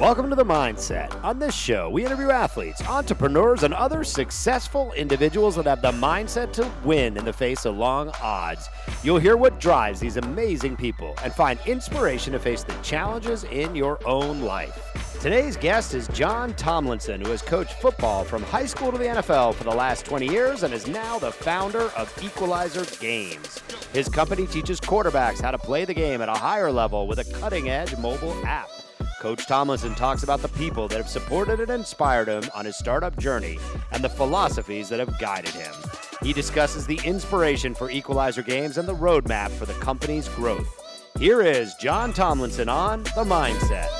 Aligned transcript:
Welcome 0.00 0.30
to 0.30 0.34
The 0.34 0.46
Mindset. 0.46 1.22
On 1.22 1.38
this 1.38 1.54
show, 1.54 1.90
we 1.90 2.06
interview 2.06 2.30
athletes, 2.30 2.80
entrepreneurs, 2.88 3.64
and 3.64 3.74
other 3.74 4.02
successful 4.02 4.94
individuals 4.94 5.56
that 5.56 5.66
have 5.66 5.82
the 5.82 5.92
mindset 5.92 6.54
to 6.54 6.66
win 6.84 7.18
in 7.18 7.26
the 7.26 7.34
face 7.34 7.66
of 7.66 7.76
long 7.76 8.08
odds. 8.22 8.70
You'll 9.04 9.18
hear 9.18 9.36
what 9.36 9.60
drives 9.60 10.00
these 10.00 10.16
amazing 10.16 10.78
people 10.78 11.14
and 11.22 11.34
find 11.34 11.60
inspiration 11.66 12.32
to 12.32 12.38
face 12.38 12.64
the 12.64 12.72
challenges 12.82 13.44
in 13.44 13.76
your 13.76 14.00
own 14.08 14.40
life. 14.40 14.90
Today's 15.20 15.58
guest 15.58 15.92
is 15.92 16.08
John 16.08 16.54
Tomlinson, 16.54 17.20
who 17.20 17.30
has 17.30 17.42
coached 17.42 17.74
football 17.74 18.24
from 18.24 18.42
high 18.44 18.64
school 18.64 18.90
to 18.90 18.96
the 18.96 19.04
NFL 19.04 19.54
for 19.54 19.64
the 19.64 19.70
last 19.70 20.06
20 20.06 20.26
years 20.26 20.62
and 20.62 20.72
is 20.72 20.86
now 20.86 21.18
the 21.18 21.30
founder 21.30 21.90
of 21.90 22.10
Equalizer 22.24 22.86
Games. 23.02 23.60
His 23.92 24.08
company 24.08 24.46
teaches 24.46 24.80
quarterbacks 24.80 25.42
how 25.42 25.50
to 25.50 25.58
play 25.58 25.84
the 25.84 25.92
game 25.92 26.22
at 26.22 26.30
a 26.30 26.32
higher 26.32 26.72
level 26.72 27.06
with 27.06 27.18
a 27.18 27.24
cutting 27.38 27.68
edge 27.68 27.94
mobile 27.98 28.34
app. 28.46 28.70
Coach 29.20 29.46
Tomlinson 29.46 29.94
talks 29.94 30.22
about 30.22 30.40
the 30.40 30.48
people 30.48 30.88
that 30.88 30.96
have 30.96 31.10
supported 31.10 31.60
and 31.60 31.70
inspired 31.70 32.26
him 32.26 32.42
on 32.54 32.64
his 32.64 32.78
startup 32.78 33.18
journey 33.18 33.58
and 33.92 34.02
the 34.02 34.08
philosophies 34.08 34.88
that 34.88 34.98
have 34.98 35.18
guided 35.18 35.50
him. 35.50 35.74
He 36.22 36.32
discusses 36.32 36.86
the 36.86 36.98
inspiration 37.04 37.74
for 37.74 37.90
Equalizer 37.90 38.40
Games 38.40 38.78
and 38.78 38.88
the 38.88 38.94
roadmap 38.94 39.50
for 39.50 39.66
the 39.66 39.74
company's 39.74 40.26
growth. 40.30 40.66
Here 41.18 41.42
is 41.42 41.74
John 41.74 42.14
Tomlinson 42.14 42.70
on 42.70 43.02
The 43.02 43.24
Mindset. 43.24 43.90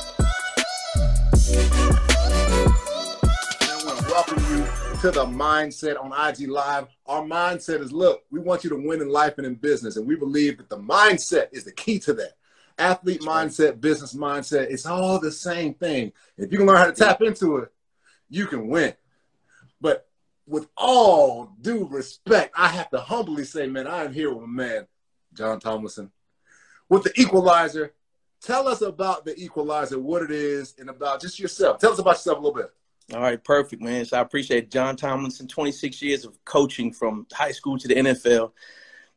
I 3.21 3.85
want 3.85 3.99
to 3.99 4.05
welcome 4.11 4.43
you 4.57 4.65
to 5.03 5.11
the 5.11 5.27
mindset 5.27 6.03
on 6.03 6.15
IG 6.31 6.49
Live. 6.49 6.87
Our 7.05 7.23
mindset 7.23 7.81
is 7.83 7.93
look, 7.93 8.23
we 8.31 8.41
want 8.41 8.65
you 8.65 8.71
to 8.71 8.77
win 8.77 9.03
in 9.03 9.11
life 9.11 9.35
and 9.37 9.47
in 9.47 9.57
business, 9.57 9.99
and 9.99 10.07
we 10.07 10.17
believe 10.17 10.57
that 10.57 10.71
the 10.71 10.79
mindset 10.79 11.49
is 11.53 11.65
the 11.65 11.73
key 11.73 11.99
to 11.99 12.15
that 12.15 12.40
athlete 12.81 13.21
mindset, 13.21 13.81
business 13.81 14.15
mindset, 14.15 14.71
it's 14.71 14.87
all 14.87 15.21
the 15.21 15.31
same 15.31 15.75
thing. 15.75 16.13
If 16.37 16.51
you 16.51 16.59
can 16.59 16.67
learn 16.67 16.77
how 16.77 16.87
to 16.87 16.93
tap 16.93 17.23
into 17.23 17.59
it, 17.59 17.73
you 18.29 18.47
can 18.47 18.69
win. 18.69 18.95
But 19.81 20.09
with 20.47 20.69
all 20.77 21.53
due 21.61 21.87
respect, 21.87 22.55
I 22.57 22.69
have 22.69 22.91
to 22.91 22.99
humbly 22.99 23.45
say, 23.45 23.67
man, 23.67 23.87
I 23.87 24.05
am 24.05 24.13
here 24.13 24.33
with 24.33 24.47
my 24.47 24.65
man, 24.65 24.87
John 25.35 25.61
Tomlinson, 25.61 26.11
with 26.89 27.05
the 27.05 27.13
equalizer. 27.21 27.93
Tell 28.43 28.67
us 28.67 28.81
about 28.81 29.25
the 29.25 29.39
equalizer, 29.39 29.99
what 29.99 30.23
it 30.23 30.31
is, 30.31 30.75
and 30.79 30.89
about 30.89 31.21
just 31.21 31.39
yourself. 31.39 31.79
Tell 31.79 31.93
us 31.93 31.99
about 31.99 32.13
yourself 32.13 32.39
a 32.39 32.41
little 32.41 32.57
bit. 32.57 32.71
All 33.13 33.21
right, 33.21 33.43
perfect, 33.43 33.83
man. 33.83 34.05
So 34.05 34.17
I 34.17 34.21
appreciate 34.21 34.71
John 34.71 34.97
Tomlinson, 34.97 35.47
26 35.47 36.01
years 36.01 36.25
of 36.25 36.43
coaching 36.45 36.93
from 36.93 37.27
high 37.33 37.53
school 37.53 37.77
to 37.79 37.89
the 37.89 37.95
NFL 37.97 38.53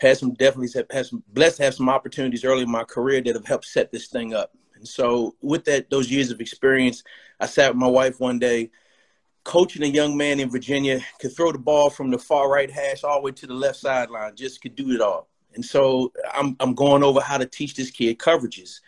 had 0.03 0.17
some 0.17 0.33
definitely 0.33 0.69
had 0.91 1.05
some 1.05 1.23
blessed 1.29 1.57
have 1.59 1.73
some 1.73 1.89
opportunities 1.89 2.43
early 2.45 2.63
in 2.63 2.71
my 2.71 2.83
career 2.83 3.21
that 3.21 3.35
have 3.35 3.45
helped 3.45 3.65
set 3.65 3.91
this 3.91 4.07
thing 4.07 4.33
up. 4.33 4.51
And 4.75 4.87
so 4.87 5.35
with 5.41 5.65
that 5.65 5.89
those 5.89 6.11
years 6.11 6.29
of 6.29 6.41
experience, 6.41 7.03
I 7.39 7.45
sat 7.45 7.71
with 7.71 7.81
my 7.81 7.87
wife 7.87 8.19
one 8.19 8.37
day, 8.37 8.69
coaching 9.43 9.83
a 9.83 9.87
young 9.87 10.17
man 10.17 10.39
in 10.39 10.49
Virginia, 10.49 10.99
could 11.19 11.35
throw 11.35 11.51
the 11.51 11.57
ball 11.57 11.89
from 11.89 12.11
the 12.11 12.17
far 12.17 12.49
right 12.49 12.69
hash 12.69 13.03
all 13.03 13.15
the 13.15 13.21
way 13.21 13.31
to 13.31 13.47
the 13.47 13.53
left 13.53 13.77
sideline, 13.77 14.35
just 14.35 14.61
could 14.61 14.75
do 14.75 14.91
it 14.91 15.01
all. 15.01 15.29
And 15.55 15.63
so 15.63 16.11
I'm 16.33 16.55
I'm 16.59 16.75
going 16.75 17.03
over 17.03 17.21
how 17.21 17.37
to 17.37 17.45
teach 17.45 17.75
this 17.75 17.91
kid 17.91 18.19
coverages. 18.19 18.81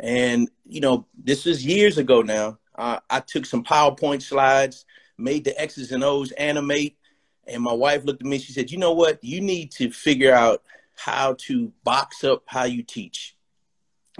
And 0.00 0.48
you 0.64 0.80
know, 0.80 1.06
this 1.22 1.46
is 1.46 1.64
years 1.64 1.98
ago 1.98 2.22
now. 2.22 2.58
Uh, 2.74 3.00
I 3.08 3.20
took 3.20 3.46
some 3.46 3.64
PowerPoint 3.64 4.22
slides, 4.22 4.84
made 5.16 5.44
the 5.44 5.58
X's 5.60 5.92
and 5.92 6.04
O's 6.04 6.32
animate, 6.32 6.96
and 7.46 7.62
my 7.62 7.72
wife 7.72 8.04
looked 8.04 8.22
at 8.22 8.26
me. 8.26 8.38
She 8.38 8.52
said, 8.52 8.70
"You 8.70 8.78
know 8.78 8.92
what? 8.92 9.22
You 9.22 9.40
need 9.40 9.70
to 9.72 9.90
figure 9.90 10.34
out 10.34 10.62
how 10.96 11.34
to 11.40 11.72
box 11.84 12.24
up 12.24 12.42
how 12.46 12.64
you 12.64 12.82
teach." 12.82 13.36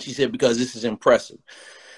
She 0.00 0.12
said 0.12 0.32
because 0.32 0.58
this 0.58 0.76
is 0.76 0.84
impressive. 0.84 1.38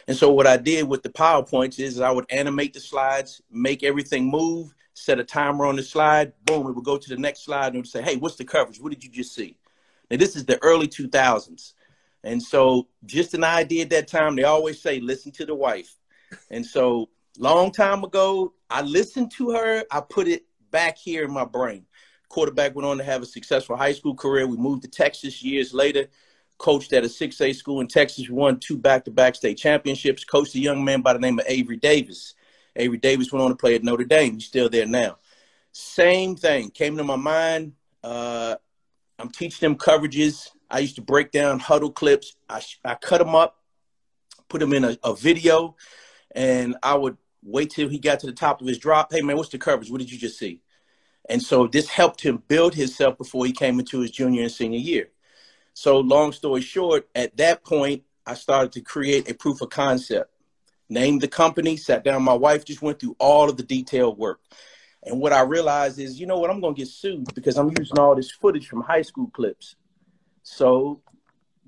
And 0.06 0.16
so 0.16 0.32
what 0.32 0.46
I 0.46 0.56
did 0.56 0.88
with 0.88 1.02
the 1.02 1.10
PowerPoints 1.10 1.78
is 1.78 2.00
I 2.00 2.10
would 2.10 2.24
animate 2.30 2.72
the 2.72 2.80
slides, 2.80 3.42
make 3.50 3.82
everything 3.82 4.30
move, 4.30 4.74
set 4.94 5.20
a 5.20 5.24
timer 5.24 5.66
on 5.66 5.76
the 5.76 5.82
slide, 5.82 6.32
boom, 6.44 6.66
it 6.66 6.74
would 6.74 6.84
go 6.84 6.96
to 6.96 7.08
the 7.08 7.20
next 7.20 7.44
slide 7.44 7.68
and 7.68 7.76
it 7.76 7.78
would 7.80 7.88
say, 7.88 8.02
hey, 8.02 8.16
what's 8.16 8.36
the 8.36 8.44
coverage? 8.44 8.80
What 8.80 8.90
did 8.90 9.04
you 9.04 9.10
just 9.10 9.34
see? 9.34 9.56
Now, 10.10 10.16
this 10.16 10.34
is 10.34 10.46
the 10.46 10.62
early 10.62 10.88
2000s. 10.88 11.74
And 12.24 12.42
so 12.42 12.88
just 13.04 13.34
an 13.34 13.44
idea 13.44 13.82
at 13.82 13.90
that 13.90 14.08
time, 14.08 14.34
they 14.34 14.44
always 14.44 14.80
say, 14.80 14.98
listen 14.98 15.30
to 15.32 15.46
the 15.46 15.54
wife. 15.54 15.94
And 16.50 16.64
so 16.64 17.10
long 17.38 17.70
time 17.70 18.02
ago, 18.02 18.54
I 18.70 18.82
listened 18.82 19.30
to 19.32 19.50
her. 19.50 19.84
I 19.90 20.00
put 20.00 20.26
it 20.26 20.44
back 20.70 20.98
here 20.98 21.24
in 21.24 21.32
my 21.32 21.44
brain. 21.44 21.86
Quarterback 22.28 22.74
went 22.74 22.86
on 22.86 22.98
to 22.98 23.04
have 23.04 23.22
a 23.22 23.26
successful 23.26 23.76
high 23.76 23.92
school 23.92 24.14
career. 24.14 24.46
We 24.46 24.56
moved 24.56 24.82
to 24.82 24.88
Texas 24.88 25.42
years 25.42 25.72
later, 25.72 26.08
coached 26.58 26.92
at 26.92 27.04
a 27.04 27.08
6A 27.08 27.54
school 27.54 27.80
in 27.80 27.88
Texas, 27.88 28.28
won 28.28 28.58
two 28.60 28.76
back 28.76 29.04
to 29.06 29.10
back 29.10 29.34
state 29.34 29.56
championships, 29.56 30.24
coached 30.24 30.54
a 30.54 30.58
young 30.58 30.84
man 30.84 31.00
by 31.00 31.12
the 31.12 31.18
name 31.18 31.38
of 31.38 31.46
Avery 31.48 31.76
Davis. 31.76 32.34
Avery 32.76 32.98
Davis 32.98 33.32
went 33.32 33.42
on 33.42 33.50
to 33.50 33.56
play 33.56 33.74
at 33.74 33.82
Notre 33.82 34.04
Dame. 34.04 34.34
He's 34.34 34.46
still 34.46 34.68
there 34.68 34.86
now. 34.86 35.18
Same 35.72 36.36
thing 36.36 36.70
came 36.70 36.96
to 36.96 37.04
my 37.04 37.16
mind. 37.16 37.72
Uh, 38.02 38.56
I'm 39.18 39.30
teaching 39.30 39.68
them 39.68 39.78
coverages. 39.78 40.48
I 40.70 40.80
used 40.80 40.96
to 40.96 41.02
break 41.02 41.32
down 41.32 41.60
Hudl 41.60 41.94
clips. 41.94 42.36
I, 42.48 42.62
I 42.84 42.94
cut 42.94 43.18
them 43.18 43.34
up, 43.34 43.56
put 44.48 44.60
them 44.60 44.72
in 44.72 44.84
a, 44.84 44.98
a 45.02 45.14
video, 45.14 45.76
and 46.34 46.76
I 46.82 46.94
would 46.94 47.16
wait 47.42 47.70
till 47.70 47.88
he 47.88 47.98
got 47.98 48.20
to 48.20 48.26
the 48.26 48.32
top 48.32 48.60
of 48.60 48.66
his 48.66 48.78
drop. 48.78 49.12
Hey 49.12 49.20
man, 49.20 49.36
what's 49.36 49.48
the 49.48 49.58
coverage? 49.58 49.90
What 49.90 50.00
did 50.00 50.10
you 50.10 50.18
just 50.18 50.38
see? 50.38 50.60
And 51.28 51.42
so 51.42 51.66
this 51.66 51.88
helped 51.88 52.22
him 52.22 52.42
build 52.48 52.74
himself 52.74 53.18
before 53.18 53.44
he 53.44 53.52
came 53.52 53.78
into 53.78 54.00
his 54.00 54.10
junior 54.10 54.42
and 54.42 54.52
senior 54.52 54.78
year. 54.78 55.10
So 55.74 56.00
long 56.00 56.32
story 56.32 56.62
short, 56.62 57.08
at 57.14 57.36
that 57.36 57.64
point, 57.64 58.02
I 58.26 58.34
started 58.34 58.72
to 58.72 58.80
create 58.80 59.30
a 59.30 59.34
proof 59.34 59.60
of 59.60 59.70
concept. 59.70 60.32
Named 60.90 61.20
the 61.20 61.28
company, 61.28 61.76
sat 61.76 62.02
down. 62.02 62.22
My 62.22 62.32
wife 62.32 62.64
just 62.64 62.80
went 62.80 62.98
through 62.98 63.14
all 63.18 63.50
of 63.50 63.58
the 63.58 63.62
detailed 63.62 64.16
work. 64.16 64.40
And 65.02 65.20
what 65.20 65.34
I 65.34 65.42
realized 65.42 65.98
is, 65.98 66.18
you 66.18 66.26
know 66.26 66.38
what, 66.38 66.50
I'm 66.50 66.60
going 66.60 66.74
to 66.74 66.78
get 66.78 66.88
sued 66.88 67.34
because 67.34 67.58
I'm 67.58 67.70
using 67.78 67.98
all 67.98 68.16
this 68.16 68.30
footage 68.30 68.66
from 68.66 68.80
high 68.80 69.02
school 69.02 69.30
clips. 69.34 69.76
So, 70.42 71.02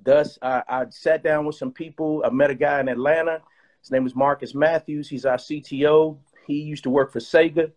thus, 0.02 0.38
I, 0.40 0.62
I 0.66 0.86
sat 0.88 1.22
down 1.22 1.44
with 1.44 1.56
some 1.56 1.70
people. 1.70 2.22
I 2.24 2.30
met 2.30 2.50
a 2.50 2.54
guy 2.54 2.80
in 2.80 2.88
Atlanta 2.88 3.42
his 3.80 3.90
name 3.90 4.06
is 4.06 4.14
Marcus 4.14 4.54
Matthews. 4.54 5.08
He's 5.08 5.24
our 5.24 5.36
CTO. 5.36 6.18
He 6.46 6.60
used 6.60 6.84
to 6.84 6.90
work 6.90 7.12
for 7.12 7.20
Sega. 7.20 7.72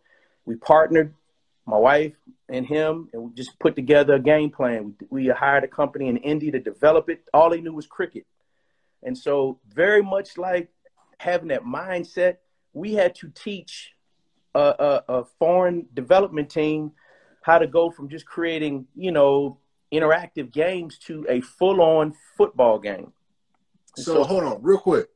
We 0.46 0.56
partnered, 0.56 1.14
my 1.66 1.78
wife 1.78 2.14
and 2.50 2.66
him, 2.66 3.10
and 3.14 3.24
we 3.24 3.34
just 3.34 3.58
put 3.60 3.76
together 3.76 4.16
a 4.16 4.20
game 4.20 4.50
plan. 4.50 4.96
We, 5.10 5.26
we 5.26 5.28
hired 5.28 5.64
a 5.64 5.68
company 5.68 6.08
in 6.08 6.18
India 6.18 6.52
to 6.52 6.60
develop 6.60 7.10
it. 7.10 7.24
All 7.34 7.52
he 7.52 7.62
knew 7.62 7.74
was 7.74 7.88
cricket. 7.88 8.26
And 9.02 9.18
so, 9.18 9.60
very 9.74 10.02
much 10.02 10.38
like 10.38 10.70
having 11.18 11.50
that 11.50 11.64
mindset, 11.64 12.38
we 12.74 12.94
had 12.94 13.16
to 13.16 13.30
teach 13.30 13.94
a, 14.56 14.60
a, 14.60 15.04
a 15.20 15.24
foreign 15.40 15.88
development 15.94 16.50
team 16.50 16.92
how 17.42 17.60
to 17.60 17.68
go 17.68 17.92
from 17.92 18.10
just 18.10 18.26
creating, 18.26 18.88
you 18.96 19.12
know, 19.12 19.58
interactive 19.92 20.52
games 20.52 20.98
to 20.98 21.26
a 21.30 21.42
full-on 21.42 22.14
football 22.38 22.80
game. 22.80 23.12
So, 23.96 24.16
so, 24.16 24.24
hold 24.24 24.44
on, 24.44 24.64
real 24.64 24.80
quick. 24.80 25.08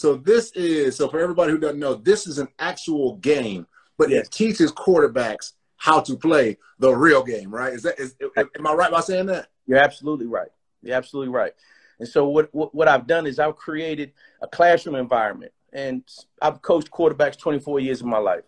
So 0.00 0.14
this 0.14 0.50
is 0.52 0.96
so 0.96 1.08
for 1.08 1.20
everybody 1.20 1.52
who 1.52 1.58
doesn't 1.58 1.78
know, 1.78 1.94
this 1.94 2.26
is 2.26 2.38
an 2.38 2.48
actual 2.58 3.16
game, 3.16 3.66
but 3.98 4.08
yes. 4.08 4.26
it 4.26 4.32
teaches 4.32 4.72
quarterbacks 4.72 5.52
how 5.76 6.00
to 6.00 6.16
play 6.16 6.56
the 6.78 6.90
real 6.90 7.22
game, 7.22 7.54
right? 7.54 7.74
Is 7.74 7.82
that 7.82 8.00
is 8.00 8.16
am 8.38 8.66
I 8.66 8.72
right 8.72 8.90
by 8.90 9.00
saying 9.00 9.26
that? 9.26 9.48
You're 9.66 9.78
absolutely 9.78 10.26
right. 10.26 10.48
You're 10.82 10.96
absolutely 10.96 11.32
right. 11.34 11.52
And 11.98 12.08
so 12.08 12.26
what, 12.26 12.48
what, 12.52 12.88
I've 12.88 13.06
done 13.06 13.26
is 13.26 13.38
I've 13.38 13.56
created 13.56 14.12
a 14.40 14.48
classroom 14.48 14.94
environment, 14.94 15.52
and 15.74 16.02
I've 16.40 16.62
coached 16.62 16.90
quarterbacks 16.90 17.38
24 17.38 17.80
years 17.80 18.00
of 18.00 18.06
my 18.06 18.16
life. 18.16 18.44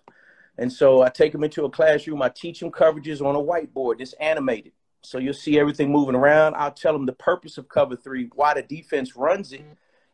And 0.56 0.72
so 0.72 1.02
I 1.02 1.10
take 1.10 1.32
them 1.32 1.44
into 1.44 1.66
a 1.66 1.70
classroom. 1.70 2.22
I 2.22 2.30
teach 2.30 2.60
them 2.60 2.70
coverages 2.70 3.20
on 3.20 3.36
a 3.36 3.38
whiteboard, 3.38 3.98
just 3.98 4.14
animated. 4.20 4.72
So 5.02 5.19
you'll 5.19 5.34
see 5.34 5.58
everything 5.58 5.92
moving 5.92 6.14
around. 6.14 6.54
I'll 6.54 6.72
tell 6.72 6.94
them 6.94 7.04
the 7.04 7.12
purpose 7.12 7.58
of 7.58 7.69
cover 7.69 7.94
three, 7.94 8.30
why 8.34 8.54
the 8.54 8.62
defense 8.62 9.14
runs 9.16 9.52
it, 9.52 9.66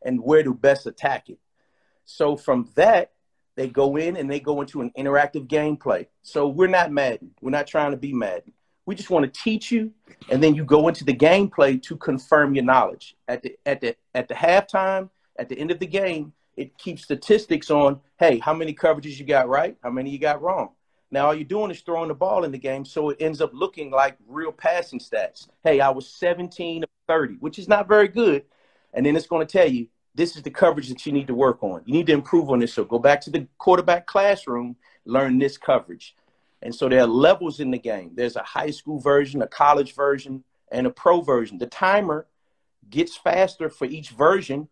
and 0.03 0.23
where 0.23 0.43
to 0.43 0.55
best 0.55 0.87
attack 0.87 1.29
it. 1.29 1.39
So 2.05 2.37
from 2.37 2.71
that, 2.75 3.13
they 3.57 3.69
go 3.69 3.97
in 3.97 4.17
and 4.17 4.31
they 4.31 4.41
go 4.41 4.61
into 4.61 4.81
an 4.81 4.93
interactive 4.97 5.49
gameplay. 5.49 6.07
So 6.23 6.49
we're 6.49 6.69
not 6.69 6.93
Madden. 6.93 7.33
We're 7.41 7.51
not 7.51 7.67
trying 7.67 7.91
to 7.91 7.97
be 7.97 8.13
Madden. 8.13 8.53
We 8.87 8.95
just 8.95 9.11
want 9.11 9.25
to 9.33 9.43
teach 9.43 9.71
you, 9.71 9.93
and 10.31 10.43
then 10.43 10.55
you 10.55 10.65
go 10.65 10.89
into 10.89 11.05
the 11.05 11.15
gameplay 11.15 11.83
to 11.83 11.97
confirm 11.97 12.55
your 12.55 12.65
knowledge. 12.65 13.17
At 13.27 13.43
the 13.43 13.59
at 13.67 13.83
the 13.83 13.97
at 14.15 14.29
the 14.29 14.35
halftime, 14.35 15.11
at 15.39 15.51
the 15.51 15.59
end 15.59 15.71
of 15.71 15.79
the 15.79 15.87
game, 15.87 16.33
it 16.57 16.77
keeps 16.79 17.05
statistics 17.05 17.71
on, 17.71 18.01
hey, 18.19 18.39
how 18.39 18.53
many 18.53 18.75
coverages 18.75 19.19
you 19.19 19.25
got 19.25 19.49
right, 19.49 19.77
how 19.83 19.91
many 19.91 20.11
you 20.11 20.19
got 20.19 20.43
wrong. 20.43 20.71
Now 21.11 21.27
all 21.27 21.35
you're 21.35 21.45
doing 21.45 21.71
is 21.71 21.81
throwing 21.81 22.09
the 22.09 22.15
ball 22.15 22.45
in 22.45 22.53
the 22.53 22.59
game, 22.59 22.85
so 22.85 23.11
it 23.11 23.19
ends 23.21 23.41
up 23.41 23.51
looking 23.55 23.91
like 23.91 24.17
real 24.27 24.53
passing 24.53 24.99
stats. 24.99 25.49
Hey, 25.63 25.81
I 25.81 25.91
was 25.91 26.09
17 26.09 26.83
of 26.83 26.89
30, 27.07 27.35
which 27.35 27.59
is 27.59 27.69
not 27.69 27.89
very 27.89 28.09
good, 28.09 28.45
and 28.95 29.05
then 29.05 29.17
it's 29.17 29.27
going 29.27 29.47
to 29.47 29.51
tell 29.51 29.69
you 29.69 29.89
this 30.15 30.37
is 30.37 30.43
the 30.43 30.51
coverage 30.51 30.89
that 30.89 31.07
you 31.07 31.13
need 31.13 31.29
to 31.29 31.35
work 31.35 31.63
on. 31.63 31.83
You 31.85 31.95
need 31.95 32.07
to 32.07 32.13
improve 32.13 32.51
on 32.51 32.59
this. 32.59 32.75
So 32.75 32.85
go 32.85 32.99
back 32.99 33.21
to 33.23 33.31
the 33.31 33.47
quarterback 33.59 34.07
classroom, 34.07 34.77
learn 35.05 35.39
this 35.39 35.57
coverage. 35.57 36.17
And 36.61 36.75
so 36.75 36.89
there 36.89 37.03
are 37.03 37.07
levels 37.07 37.61
in 37.61 37.71
the 37.71 37.79
game. 37.79 38.13
There's 38.15 38.35
a 38.35 38.43
high 38.43 38.71
school 38.71 38.99
version, 38.99 39.43
a 39.43 39.47
college 39.47 39.95
version, 39.95 40.43
and 40.73 40.87
a 40.87 40.91
pro 40.91 41.21
version. 41.21 41.59
The 41.59 41.67
timer 41.67 42.27
gets 42.91 43.17
faster 43.17 43.69
for 43.69 43.85
each 43.85 44.11
version 44.11 44.69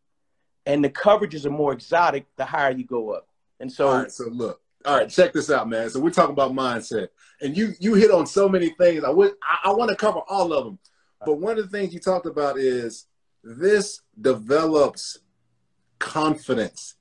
and 0.66 0.84
the 0.84 0.90
coverages 0.90 1.46
are 1.46 1.50
more 1.50 1.72
exotic 1.72 2.26
the 2.36 2.44
higher 2.44 2.72
you 2.72 2.84
go 2.84 3.10
up. 3.10 3.28
And 3.60 3.72
so, 3.72 3.88
all 3.88 3.98
right, 4.02 4.12
so 4.12 4.24
look, 4.24 4.60
all 4.84 4.96
right, 4.96 5.08
check 5.08 5.32
this 5.32 5.50
out, 5.50 5.68
man. 5.68 5.88
So 5.88 6.00
we're 6.00 6.10
talking 6.10 6.32
about 6.32 6.52
mindset, 6.52 7.08
and 7.40 7.56
you 7.56 7.72
you 7.78 7.94
hit 7.94 8.10
on 8.10 8.26
so 8.26 8.48
many 8.48 8.70
things. 8.70 9.04
I 9.04 9.10
would 9.10 9.32
I, 9.42 9.70
I 9.70 9.72
want 9.72 9.90
to 9.90 9.96
cover 9.96 10.20
all 10.28 10.52
of 10.52 10.64
them, 10.64 10.78
but 11.24 11.38
one 11.38 11.58
of 11.58 11.70
the 11.70 11.78
things 11.78 11.94
you 11.94 12.00
talked 12.00 12.26
about 12.26 12.58
is 12.58 13.06
this 13.46 14.00
develops 14.20 15.18
confidence 15.98 16.96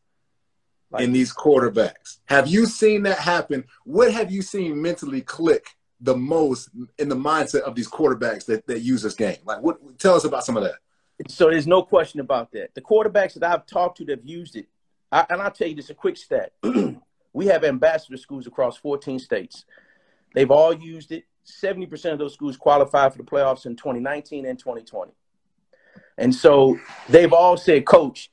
like, 0.92 1.04
in 1.04 1.12
these 1.12 1.34
quarterbacks. 1.34 2.20
Have 2.26 2.48
you 2.48 2.68
seen 2.68 3.04
that 3.04 3.18
happen? 3.18 3.66
What 3.84 4.12
have 4.14 4.32
you 4.32 4.42
seen 4.42 4.80
mentally 4.80 5.22
click 5.22 5.66
the 6.02 6.16
most 6.16 6.70
in 7.00 7.10
the 7.10 7.16
mindset 7.16 7.62
of 7.62 7.74
these 7.74 7.90
quarterbacks 7.90 8.46
that, 8.46 8.68
that 8.68 8.82
use 8.82 9.02
this 9.02 9.16
game? 9.16 9.38
Like, 9.44 9.62
what? 9.62 9.98
Tell 9.98 10.16
us 10.16 10.24
about 10.24 10.46
some 10.46 10.56
of 10.56 10.64
that. 10.64 10.76
So 11.28 11.50
there's 11.50 11.68
no 11.68 11.82
question 11.82 12.20
about 12.20 12.52
that. 12.52 12.76
The 12.76 12.82
quarterbacks 12.82 13.34
that 13.36 13.44
I've 13.44 13.66
talked 13.66 13.98
to 13.98 14.06
that 14.06 14.20
have 14.20 14.30
used 14.30 14.56
it, 14.56 14.68
I, 15.12 15.26
and 15.30 15.42
I'll 15.42 15.52
tell 15.52 15.68
you 15.68 15.76
this 15.76 15.90
a 15.90 15.96
quick 15.96 16.18
stat. 16.18 16.52
we 17.34 17.48
have 17.48 17.64
ambassador 17.64 18.18
schools 18.18 18.46
across 18.46 18.78
14 18.78 19.18
states. 19.18 19.66
They've 20.34 20.52
all 20.52 20.74
used 20.74 21.12
it. 21.12 21.24
70% 21.46 22.12
of 22.12 22.20
those 22.20 22.34
schools 22.34 22.58
qualified 22.58 23.14
for 23.14 23.20
the 23.20 23.24
playoffs 23.24 23.66
in 23.66 23.76
2019 23.76 24.46
and 24.46 24.60
2020. 24.60 25.14
And 26.18 26.34
so 26.34 26.80
they've 27.10 27.34
all 27.34 27.58
said, 27.58 27.86
Coach, 27.86 28.32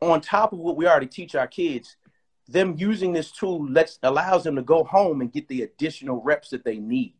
on 0.00 0.20
top 0.20 0.52
of 0.52 0.58
what 0.58 0.76
we 0.76 0.86
already 0.86 1.06
teach 1.06 1.34
our 1.34 1.46
kids, 1.46 1.96
them 2.48 2.74
using 2.78 3.12
this 3.12 3.30
tool 3.30 3.66
lets 3.68 3.98
allows 4.02 4.44
them 4.44 4.56
to 4.56 4.62
go 4.62 4.84
home 4.84 5.20
and 5.20 5.32
get 5.32 5.48
the 5.48 5.62
additional 5.62 6.22
reps 6.22 6.50
that 6.50 6.64
they 6.64 6.78
need. 6.78 7.14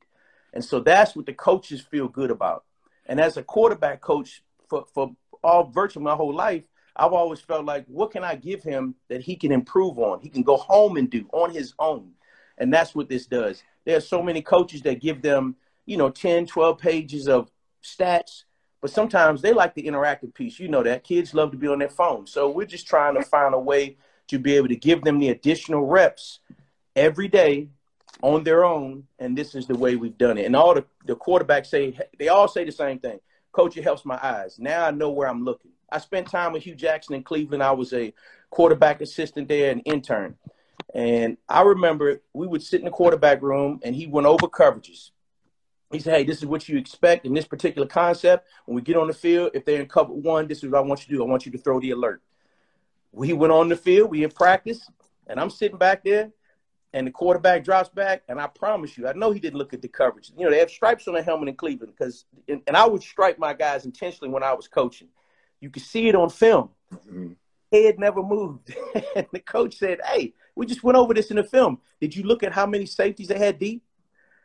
And 0.55 0.65
so 0.65 0.81
that's 0.81 1.15
what 1.15 1.26
the 1.26 1.35
coaches 1.35 1.81
feel 1.81 2.09
good 2.09 2.31
about. 2.31 2.65
And 3.06 3.20
as 3.20 3.37
a 3.37 3.43
quarterback 3.43 4.00
coach 4.00 4.43
for, 4.69 4.87
for 4.94 5.15
all 5.43 5.65
virtually 5.65 6.05
my 6.05 6.14
whole 6.14 6.35
life, 6.35 6.64
I've 6.97 7.12
always 7.12 7.41
felt 7.41 7.64
like, 7.64 7.85
what 7.87 8.11
can 8.11 8.25
I 8.25 8.35
give 8.35 8.62
him 8.62 8.94
that 9.09 9.23
he 9.23 9.37
can 9.37 9.53
improve 9.53 9.99
on? 9.99 10.21
He 10.21 10.29
can 10.31 10.43
go 10.43 10.56
home 10.56 10.97
and 10.97 11.09
do 11.09 11.29
on 11.32 11.50
his 11.50 11.75
own. 11.79 12.12
And 12.56 12.73
that's 12.73 12.94
what 12.94 13.09
this 13.09 13.26
does. 13.26 13.62
There 13.85 13.97
are 13.97 14.00
so 14.00 14.23
many 14.23 14.43
coaches 14.43 14.82
that 14.82 15.00
give 15.00 15.23
them, 15.23 15.56
you 15.87 15.97
know, 15.97 16.11
10, 16.11 16.47
12 16.47 16.79
pages 16.79 17.29
of 17.29 17.50
stats 17.85 18.44
but 18.81 18.91
sometimes 18.91 19.43
they 19.43 19.53
like 19.53 19.75
the 19.75 19.85
interactive 19.85 20.35
piece. 20.35 20.59
You 20.59 20.69
know 20.69 20.83
that 20.83 21.05
kids 21.05 21.35
love 21.35 21.51
to 21.51 21.57
be 21.57 21.69
on 21.69 21.81
their 21.81 21.89
phone. 21.89 22.27
So 22.27 22.49
we're 22.49 22.67
just 22.67 22.87
trying 22.87 23.15
to 23.15 23.23
find 23.23 23.55
a 23.55 23.59
way 23.59 23.97
to 24.29 24.39
be 24.39 24.57
able 24.57 24.69
to 24.69 24.77
give 24.77 25.03
them 25.03 25.19
the 25.19 25.31
additional 25.31 25.85
reps 25.85 26.41
every 26.95 27.29
day 27.29 27.69
on 28.23 28.45
their 28.45 28.65
own. 28.65 29.05
And 29.19 29.37
this 29.37 29.55
is 29.55 29.67
the 29.67 29.77
way 29.77 29.97
we've 29.97 30.19
done 30.19 30.39
it. 30.39 30.47
And 30.47 30.55
all 30.55 30.75
the, 30.75 30.85
the 31.07 31.17
quarterbacks 31.17 31.67
say, 31.67 31.99
they 32.19 32.29
all 32.29 32.47
say 32.47 32.65
the 32.65 32.73
same 32.73 32.99
thing. 32.99 33.19
Coach, 33.53 33.77
it 33.77 33.83
helps 33.83 34.05
my 34.05 34.19
eyes. 34.23 34.59
Now 34.59 34.87
I 34.87 34.91
know 34.91 35.11
where 35.11 35.29
I'm 35.29 35.45
looking. 35.45 35.73
I 35.91 35.99
spent 35.99 36.29
time 36.29 36.53
with 36.53 36.63
Hue 36.63 36.75
Jackson 36.75 37.15
in 37.15 37.23
Cleveland. 37.23 37.63
I 37.63 37.73
was 37.73 37.93
a 37.93 38.13
quarterback 38.51 39.01
assistant 39.01 39.49
there, 39.49 39.73
an 39.73 39.81
intern. 39.81 40.37
And 40.95 41.37
I 41.49 41.63
remember 41.63 42.21
we 42.33 42.47
would 42.47 42.63
sit 42.63 42.81
in 42.81 42.85
the 42.85 42.91
quarterback 42.91 43.43
room 43.43 43.81
and 43.83 43.97
he 43.97 44.07
went 44.07 44.27
over 44.27 44.47
coverages 44.47 45.11
he 45.90 46.00
said, 46.00 46.17
hey, 46.17 46.25
this 46.25 46.38
is 46.38 46.46
what 46.46 46.69
you 46.69 46.76
expect 46.76 47.25
in 47.25 47.32
this 47.32 47.46
particular 47.46 47.87
concept. 47.87 48.49
When 48.67 48.75
we 48.75 48.82
get 48.82 48.96
on 48.96 49.06
the 49.06 49.14
field, 49.14 49.52
if 49.55 49.64
they're 49.64 49.81
in 49.81 49.88
cover 49.88 50.12
one, 50.12 50.46
this 50.46 50.58
is 50.58 50.70
what 50.70 50.79
I 50.79 50.82
want 50.82 51.00
you 51.00 51.06
to 51.06 51.12
do. 51.14 51.25
I 51.25 51.26
want 51.26 51.46
you 51.46 51.52
to 51.52 51.58
throw 51.58 51.81
the 51.81 51.93
alert. 51.93 52.23
We 53.12 53.32
went 53.32 53.52
on 53.52 53.69
the 53.69 53.76
field, 53.76 54.11
we 54.11 54.23
in 54.23 54.31
practice, 54.31 54.87
and 55.26 55.40
I'm 55.40 55.49
sitting 55.49 55.79
back 55.79 56.05
there, 56.05 56.31
and 56.93 57.06
the 57.06 57.11
quarterback 57.11 57.64
drops 57.64 57.88
back, 57.88 58.23
and 58.29 58.38
I 58.38 58.46
promise 58.49 58.99
you, 58.99 59.08
I 59.08 59.14
know 59.14 59.31
he 59.31 59.40
didn't 59.40 59.58
look 59.58 59.73
at 59.73 59.81
the 59.81 59.88
coverage. 59.88 60.31
You 60.37 60.44
know, 60.44 60.50
they 60.50 60.58
have 60.58 60.70
stripes 60.70 61.08
on 61.08 61.14
the 61.14 61.23
helmet 61.23 61.49
in 61.49 61.55
Cleveland 61.55 61.94
because, 61.96 62.26
and, 62.49 62.61
and 62.67 62.76
I 62.76 62.87
would 62.87 63.02
stripe 63.02 63.38
my 63.38 63.55
guys 63.55 63.87
intentionally 63.87 64.32
when 64.32 64.43
I 64.43 64.52
was 64.52 64.69
coaching. 64.69 65.08
You 65.61 65.70
could 65.70 65.82
see 65.82 66.08
it 66.08 66.14
on 66.14 66.29
film. 66.29 66.70
Mm-hmm. 66.93 67.32
Head 67.73 67.99
never 67.99 68.23
moved. 68.23 68.75
and 69.17 69.26
the 69.32 69.40
coach 69.40 69.76
said, 69.79 70.00
hey, 70.05 70.35
we 70.55 70.67
just 70.67 70.82
went 70.82 70.96
over 70.96 71.14
this 71.14 71.31
in 71.31 71.37
the 71.37 71.44
film. 71.44 71.79
Did 72.00 72.14
you 72.14 72.25
look 72.25 72.43
at 72.43 72.52
how 72.52 72.67
many 72.67 72.87
safeties 72.87 73.29
they 73.29 73.38
had 73.38 73.58
deep? 73.58 73.82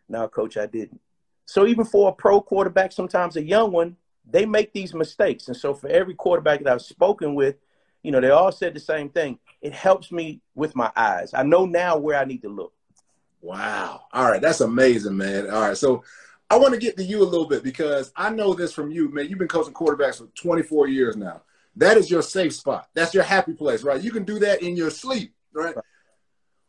No, 0.09 0.27
coach, 0.27 0.57
I 0.57 0.65
didn't. 0.65 0.99
So 1.45 1.67
even 1.67 1.85
for 1.85 2.09
a 2.09 2.13
pro 2.13 2.41
quarterback, 2.41 2.91
sometimes 2.91 3.35
a 3.35 3.43
young 3.43 3.71
one, 3.71 3.97
they 4.29 4.45
make 4.45 4.73
these 4.73 4.93
mistakes. 4.93 5.47
And 5.47 5.57
so 5.57 5.73
for 5.73 5.89
every 5.89 6.15
quarterback 6.15 6.63
that 6.63 6.71
I've 6.73 6.81
spoken 6.81 7.35
with, 7.35 7.55
you 8.01 8.11
know, 8.11 8.21
they 8.21 8.29
all 8.29 8.51
said 8.51 8.73
the 8.73 8.79
same 8.79 9.09
thing. 9.09 9.39
It 9.61 9.73
helps 9.73 10.11
me 10.11 10.41
with 10.55 10.75
my 10.75 10.91
eyes. 10.95 11.33
I 11.33 11.43
know 11.43 11.65
now 11.65 11.97
where 11.97 12.19
I 12.19 12.25
need 12.25 12.41
to 12.43 12.49
look. 12.49 12.73
Wow. 13.41 14.03
All 14.13 14.29
right. 14.29 14.41
That's 14.41 14.61
amazing, 14.61 15.17
man. 15.17 15.49
All 15.49 15.61
right. 15.61 15.77
So 15.77 16.03
I 16.49 16.57
want 16.57 16.73
to 16.73 16.79
get 16.79 16.97
to 16.97 17.03
you 17.03 17.21
a 17.21 17.25
little 17.25 17.47
bit 17.47 17.63
because 17.63 18.11
I 18.15 18.29
know 18.29 18.53
this 18.53 18.73
from 18.73 18.91
you, 18.91 19.09
man. 19.09 19.27
You've 19.27 19.39
been 19.39 19.47
coaching 19.47 19.73
quarterbacks 19.73 20.17
for 20.17 20.27
24 20.35 20.87
years 20.87 21.17
now. 21.17 21.41
That 21.75 21.97
is 21.97 22.11
your 22.11 22.21
safe 22.21 22.53
spot. 22.53 22.87
That's 22.93 23.13
your 23.13 23.23
happy 23.23 23.53
place, 23.53 23.83
right? 23.83 24.01
You 24.01 24.11
can 24.11 24.23
do 24.23 24.39
that 24.39 24.61
in 24.61 24.77
your 24.77 24.91
sleep, 24.91 25.33
right? 25.53 25.75
right. 25.75 25.85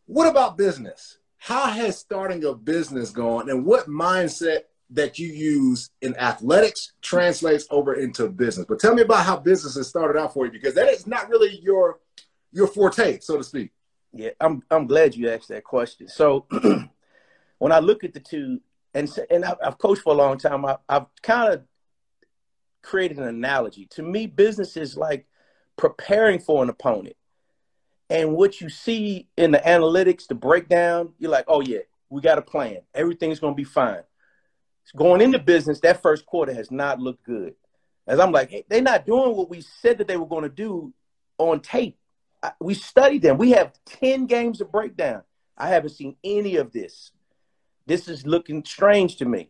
What 0.07 0.29
about 0.29 0.57
business? 0.57 1.19
How 1.45 1.67
has 1.67 1.99
starting 1.99 2.43
a 2.47 2.55
business 2.55 3.11
gone 3.11 3.51
and 3.51 3.67
what 3.67 3.87
mindset 3.87 4.61
that 4.89 5.19
you 5.19 5.29
use 5.29 5.91
in 6.01 6.17
athletics 6.17 6.95
translates 7.03 7.67
over 7.71 7.93
into 7.97 8.31
business? 8.31 8.65
But 8.67 8.81
tell 8.81 8.95
me 8.95 9.03
about 9.03 9.27
how 9.27 9.37
business 9.37 9.75
has 9.75 9.87
started 9.87 10.19
out 10.19 10.33
for 10.33 10.47
you 10.47 10.53
because 10.53 10.73
that 10.73 10.89
is 10.89 11.07
not 11.07 11.29
really 11.29 11.61
your 11.61 12.01
your 12.51 12.67
forte 12.67 13.21
so 13.21 13.37
to 13.37 13.45
speak. 13.45 13.73
Yeah 14.15 14.31
i'm 14.41 14.63
i'm 14.71 14.87
glad 14.87 15.15
you 15.15 15.29
asked 15.29 15.49
that 15.49 15.65
question. 15.65 16.09
So 16.09 16.47
when 17.59 17.73
i 17.73 17.79
look 17.79 18.05
at 18.05 18.15
the 18.15 18.21
two 18.21 18.61
and 18.95 19.07
and 19.29 19.45
i've 19.45 19.77
coached 19.77 20.01
for 20.01 20.15
a 20.15 20.17
long 20.17 20.39
time 20.39 20.65
I, 20.65 20.79
i've 20.89 21.07
kind 21.23 21.53
of 21.53 21.63
created 22.81 23.19
an 23.19 23.29
analogy. 23.29 23.85
To 23.97 24.03
me 24.03 24.27
business 24.27 24.79
is 24.79 24.97
like 24.97 25.27
preparing 25.77 26.39
for 26.39 26.63
an 26.63 26.71
opponent 26.71 27.17
and 28.15 28.37
what 28.37 28.61
you 28.61 28.69
see 28.69 29.27
in 29.37 29.51
the 29.51 29.59
analytics, 29.59 30.29
the 30.29 30.37
breakdown, 30.37 31.13
you're 31.19 31.33
like, 31.33 31.47
oh, 31.49 31.61
yeah, 31.61 31.81
we 32.11 32.21
got 32.21 32.39
a 32.39 32.43
plan. 32.43 32.79
Everything's 32.95 33.41
going 33.41 33.55
to 33.55 33.57
be 33.57 33.65
fine. 33.65 34.05
Going 34.95 35.21
into 35.21 35.41
business, 35.41 35.81
that 35.81 36.01
first 36.01 36.25
quarter 36.25 36.55
has 36.55 36.71
not 36.71 37.01
looked 37.01 37.25
good. 37.25 37.57
As 38.07 38.21
I'm 38.21 38.31
like, 38.31 38.51
hey, 38.51 38.65
they're 38.69 38.81
not 38.81 39.05
doing 39.05 39.35
what 39.35 39.51
we 39.51 39.63
said 39.63 39.99
that 39.99 40.07
they 40.07 40.17
were 40.17 40.29
going 40.29 40.45
to 40.45 40.49
do 40.49 40.93
on 41.39 41.59
tape. 41.59 41.99
We 42.61 42.75
studied 42.75 43.23
them. 43.23 43.37
We 43.37 43.51
have 43.51 43.73
10 43.87 44.27
games 44.27 44.61
of 44.61 44.71
breakdown. 44.71 45.23
I 45.59 45.69
haven't 45.71 45.91
seen 45.91 46.15
any 46.23 46.55
of 46.55 46.71
this. 46.71 47.11
This 47.87 48.07
is 48.07 48.25
looking 48.25 48.65
strange 48.65 49.17
to 49.17 49.25
me. 49.25 49.49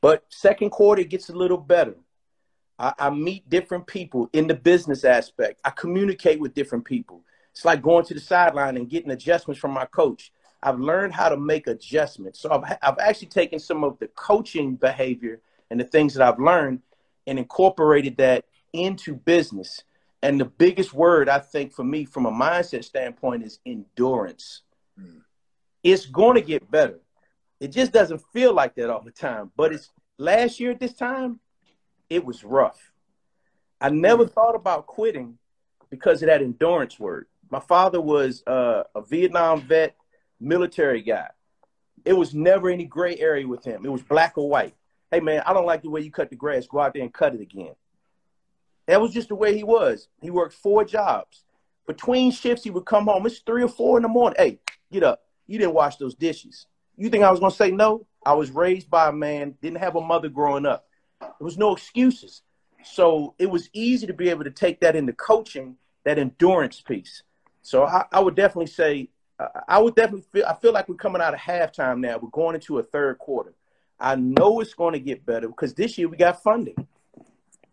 But 0.00 0.24
second 0.30 0.70
quarter 0.70 1.04
gets 1.04 1.28
a 1.28 1.36
little 1.36 1.58
better. 1.58 1.94
I, 2.76 2.92
I 2.98 3.10
meet 3.10 3.48
different 3.48 3.86
people 3.86 4.30
in 4.32 4.48
the 4.48 4.54
business 4.54 5.04
aspect. 5.04 5.60
I 5.64 5.70
communicate 5.70 6.40
with 6.40 6.54
different 6.54 6.84
people. 6.84 7.22
It's 7.54 7.64
like 7.64 7.82
going 7.82 8.04
to 8.06 8.14
the 8.14 8.20
sideline 8.20 8.76
and 8.76 8.90
getting 8.90 9.12
adjustments 9.12 9.60
from 9.60 9.70
my 9.70 9.84
coach. 9.84 10.32
I've 10.60 10.80
learned 10.80 11.14
how 11.14 11.28
to 11.28 11.36
make 11.36 11.68
adjustments. 11.68 12.40
So 12.40 12.50
I've, 12.50 12.78
I've 12.82 12.98
actually 12.98 13.28
taken 13.28 13.60
some 13.60 13.84
of 13.84 13.96
the 14.00 14.08
coaching 14.08 14.74
behavior 14.74 15.40
and 15.70 15.78
the 15.78 15.84
things 15.84 16.14
that 16.14 16.26
I've 16.26 16.40
learned 16.40 16.80
and 17.28 17.38
incorporated 17.38 18.16
that 18.16 18.44
into 18.72 19.14
business. 19.14 19.84
And 20.20 20.40
the 20.40 20.46
biggest 20.46 20.92
word 20.92 21.28
I 21.28 21.38
think 21.38 21.72
for 21.72 21.84
me 21.84 22.04
from 22.06 22.26
a 22.26 22.32
mindset 22.32 22.84
standpoint 22.84 23.44
is 23.44 23.60
endurance. 23.64 24.62
Mm. 25.00 25.20
It's 25.84 26.06
going 26.06 26.34
to 26.34 26.40
get 26.40 26.68
better. 26.68 26.98
It 27.60 27.68
just 27.68 27.92
doesn't 27.92 28.22
feel 28.32 28.52
like 28.52 28.74
that 28.74 28.90
all 28.90 29.02
the 29.02 29.12
time. 29.12 29.52
But 29.56 29.72
it's 29.72 29.90
last 30.18 30.58
year 30.58 30.72
at 30.72 30.80
this 30.80 30.94
time, 30.94 31.38
it 32.10 32.24
was 32.24 32.42
rough. 32.42 32.90
I 33.80 33.90
never 33.90 34.24
mm. 34.24 34.32
thought 34.32 34.56
about 34.56 34.86
quitting 34.86 35.38
because 35.88 36.20
of 36.20 36.26
that 36.26 36.42
endurance 36.42 36.98
word. 36.98 37.26
My 37.50 37.60
father 37.60 38.00
was 38.00 38.42
uh, 38.46 38.84
a 38.94 39.02
Vietnam 39.02 39.62
vet, 39.62 39.96
military 40.40 41.02
guy. 41.02 41.28
It 42.04 42.12
was 42.12 42.34
never 42.34 42.68
any 42.68 42.84
gray 42.84 43.16
area 43.18 43.46
with 43.46 43.64
him. 43.64 43.84
It 43.84 43.92
was 43.92 44.02
black 44.02 44.36
or 44.36 44.48
white. 44.48 44.74
Hey 45.10 45.20
man, 45.20 45.42
I 45.46 45.52
don't 45.52 45.66
like 45.66 45.82
the 45.82 45.90
way 45.90 46.00
you 46.00 46.10
cut 46.10 46.30
the 46.30 46.36
grass. 46.36 46.66
Go 46.66 46.80
out 46.80 46.94
there 46.94 47.02
and 47.02 47.12
cut 47.12 47.34
it 47.34 47.40
again. 47.40 47.74
That 48.86 49.00
was 49.00 49.12
just 49.12 49.28
the 49.28 49.34
way 49.34 49.56
he 49.56 49.64
was. 49.64 50.08
He 50.20 50.30
worked 50.30 50.54
four 50.54 50.84
jobs. 50.84 51.44
Between 51.86 52.32
shifts, 52.32 52.64
he 52.64 52.70
would 52.70 52.84
come 52.84 53.06
home. 53.06 53.26
It's 53.26 53.38
three 53.38 53.62
or 53.62 53.68
four 53.68 53.98
in 53.98 54.02
the 54.02 54.08
morning. 54.08 54.36
Hey, 54.38 54.58
get 54.92 55.02
up. 55.02 55.22
You 55.46 55.58
didn't 55.58 55.74
wash 55.74 55.96
those 55.96 56.14
dishes. 56.14 56.66
You 56.96 57.08
think 57.10 57.24
I 57.24 57.30
was 57.30 57.40
going 57.40 57.50
to 57.52 57.56
say 57.56 57.70
no? 57.70 58.06
I 58.24 58.32
was 58.34 58.50
raised 58.50 58.90
by 58.90 59.08
a 59.08 59.12
man, 59.12 59.54
didn't 59.60 59.78
have 59.78 59.96
a 59.96 60.00
mother 60.00 60.28
growing 60.28 60.64
up. 60.64 60.86
There 61.20 61.30
was 61.40 61.58
no 61.58 61.74
excuses. 61.74 62.42
So 62.84 63.34
it 63.38 63.50
was 63.50 63.68
easy 63.72 64.06
to 64.06 64.12
be 64.12 64.30
able 64.30 64.44
to 64.44 64.50
take 64.50 64.80
that 64.80 64.96
into 64.96 65.12
coaching, 65.12 65.76
that 66.04 66.18
endurance 66.18 66.80
piece. 66.80 67.22
So 67.64 67.84
I, 67.84 68.04
I 68.12 68.20
would 68.20 68.36
definitely 68.36 68.66
say, 68.66 69.08
I 69.66 69.80
would 69.80 69.94
definitely 69.96 70.26
feel, 70.30 70.44
I 70.46 70.54
feel 70.54 70.72
like 70.72 70.86
we're 70.86 70.96
coming 70.96 71.22
out 71.22 71.32
of 71.32 71.40
halftime 71.40 71.98
now. 71.98 72.18
We're 72.18 72.28
going 72.28 72.54
into 72.54 72.78
a 72.78 72.82
third 72.82 73.18
quarter. 73.18 73.54
I 73.98 74.16
know 74.16 74.60
it's 74.60 74.74
going 74.74 74.92
to 74.92 75.00
get 75.00 75.24
better 75.24 75.48
because 75.48 75.72
this 75.72 75.96
year 75.96 76.08
we 76.08 76.18
got 76.18 76.42
funding. 76.42 76.86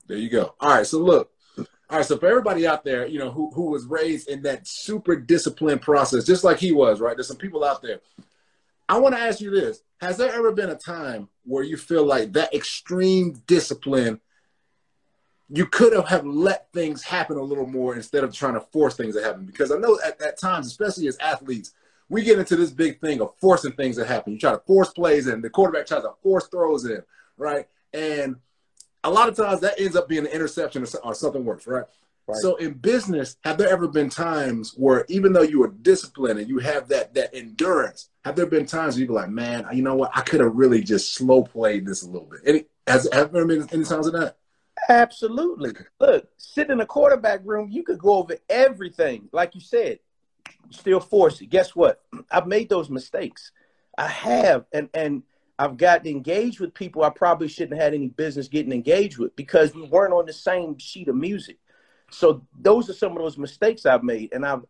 There 0.08 0.18
you 0.18 0.30
go. 0.30 0.56
All 0.62 0.70
right. 0.70 0.88
So 0.88 1.00
look, 1.00 1.32
all 1.58 1.98
right. 1.98 2.06
So 2.06 2.18
for 2.18 2.28
everybody 2.28 2.66
out 2.66 2.86
there, 2.86 3.06
you 3.06 3.20
know, 3.20 3.32
who, 3.32 3.52
who 3.54 3.66
was 3.70 3.86
raised 3.86 4.30
in 4.30 4.42
that 4.44 4.66
super 4.66 5.18
disciplined 5.18 5.82
process, 5.82 6.26
just 6.26 6.46
like 6.46 6.58
he 6.58 6.72
was, 6.72 7.02
right? 7.02 7.18
There's 7.18 7.28
some 7.28 7.38
people 7.38 7.66
out 7.66 7.82
there. 7.82 8.00
I 8.88 8.98
want 8.98 9.14
to 9.16 9.22
ask 9.22 9.42
you 9.42 9.52
this. 9.52 9.84
Has 10.00 10.18
there 10.18 10.34
ever 10.34 10.54
been 10.54 10.70
a 10.70 10.76
time 10.76 11.28
where 11.44 11.64
you 11.64 11.76
feel 11.76 12.06
like 12.06 12.32
that 12.34 12.54
extreme 12.54 13.34
discipline 13.46 14.22
you 15.54 15.66
could 15.66 15.94
have, 15.94 16.08
have 16.08 16.26
let 16.26 16.72
things 16.72 17.04
happen 17.04 17.38
a 17.38 17.42
little 17.42 17.68
more 17.68 17.96
instead 17.96 18.24
of 18.24 18.34
trying 18.34 18.54
to 18.54 18.62
force 18.62 18.96
things 18.96 19.16
to 19.16 19.24
happen. 19.24 19.46
Because 19.46 19.72
I 19.72 19.78
know 19.78 20.00
at, 20.06 20.22
at 20.22 20.40
times, 20.40 20.68
especially 20.68 21.08
as 21.08 21.18
athletes, 21.18 21.74
we 22.08 22.24
get 22.24 22.40
into 22.40 22.56
this 22.56 22.72
big 22.72 23.02
thing 23.02 23.22
of 23.22 23.36
forcing 23.38 23.74
things 23.74 23.98
to 23.98 24.06
happen. 24.06 24.34
You 24.34 24.40
try 24.40 24.52
to 24.52 24.60
force 24.60 24.90
plays 24.90 25.28
in, 25.28 25.42
the 25.42 25.50
quarterback 25.50 25.88
tries 25.88 26.04
to 26.04 26.14
force 26.24 26.48
throws 26.48 26.86
in, 26.86 27.02
right? 27.38 27.68
And 27.94 28.38
a 29.04 29.10
lot 29.10 29.28
of 29.28 29.36
times 29.36 29.62
that 29.62 29.80
ends 29.80 29.96
up 29.96 30.08
being 30.08 30.26
an 30.26 30.32
interception 30.32 30.84
or, 30.84 30.88
or 31.04 31.14
something 31.14 31.44
worse, 31.44 31.68
right? 31.68 31.86
right? 32.28 32.38
So 32.38 32.56
in 32.56 32.74
business, 32.74 33.36
have 33.44 33.58
there 33.58 33.70
ever 33.70 33.88
been 33.88 34.10
times 34.10 34.74
where 34.78 35.06
even 35.10 35.34
though 35.34 35.42
you 35.42 35.64
are 35.64 35.74
disciplined 35.82 36.40
and 36.40 36.48
you 36.48 36.60
have 36.60 36.88
that 36.90 37.14
that 37.16 37.34
endurance, 37.34 38.10
have 38.24 38.36
there 38.36 38.46
been 38.46 38.66
times 38.66 38.96
where 38.96 39.02
you 39.02 39.08
be 39.08 39.14
like, 39.14 39.30
man, 39.30 39.66
you 39.74 39.82
know 39.82 39.96
what? 39.96 40.12
I 40.14 40.22
could 40.22 40.40
have 40.40 40.56
really 40.56 40.82
just 40.82 41.14
slow 41.14 41.44
played 41.44 41.86
this 41.86 42.04
a 42.04 42.10
little 42.10 42.28
bit. 42.28 42.42
Any 42.46 42.66
has 42.88 43.08
have 43.12 43.32
there 43.34 43.46
been 43.46 43.68
any 43.72 43.84
times 43.84 44.08
of 44.08 44.14
that? 44.14 44.38
Absolutely. 44.90 45.74
Look, 46.00 46.28
sitting 46.38 46.74
in 46.74 46.78
the 46.80 46.86
quarterback 46.86 47.42
room, 47.44 47.70
you 47.70 47.84
could 47.84 48.00
go 48.00 48.16
over 48.16 48.36
everything. 48.50 49.30
Like 49.32 49.56
you 49.56 49.62
said, 49.62 50.00
still 50.70 51.00
force 51.00 51.42
it. 51.42 51.48
Guess 51.48 51.76
what? 51.76 52.02
I've 52.32 52.48
made 52.48 52.70
those 52.70 52.90
mistakes. 52.90 53.52
I 53.98 54.08
have, 54.08 54.66
and 54.74 54.90
and 54.94 55.24
I've 55.60 55.78
gotten 55.78 56.08
engaged 56.08 56.60
with 56.60 56.74
people 56.74 57.04
I 57.04 57.10
probably 57.10 57.48
shouldn't 57.48 57.74
have 57.74 57.84
had 57.84 57.94
any 57.94 58.08
business 58.08 58.48
getting 58.48 58.72
engaged 58.72 59.18
with 59.18 59.36
because 59.36 59.76
we 59.76 59.84
weren't 59.84 60.14
on 60.14 60.26
the 60.26 60.34
same 60.34 60.78
sheet 60.78 61.08
of 61.08 61.16
music. 61.16 61.58
So 62.10 62.46
those 62.60 62.90
are 62.90 62.94
some 62.94 63.12
of 63.12 63.20
those 63.20 63.38
mistakes 63.38 63.86
I've 63.86 64.04
made, 64.04 64.34
and 64.34 64.46
I've 64.46 64.64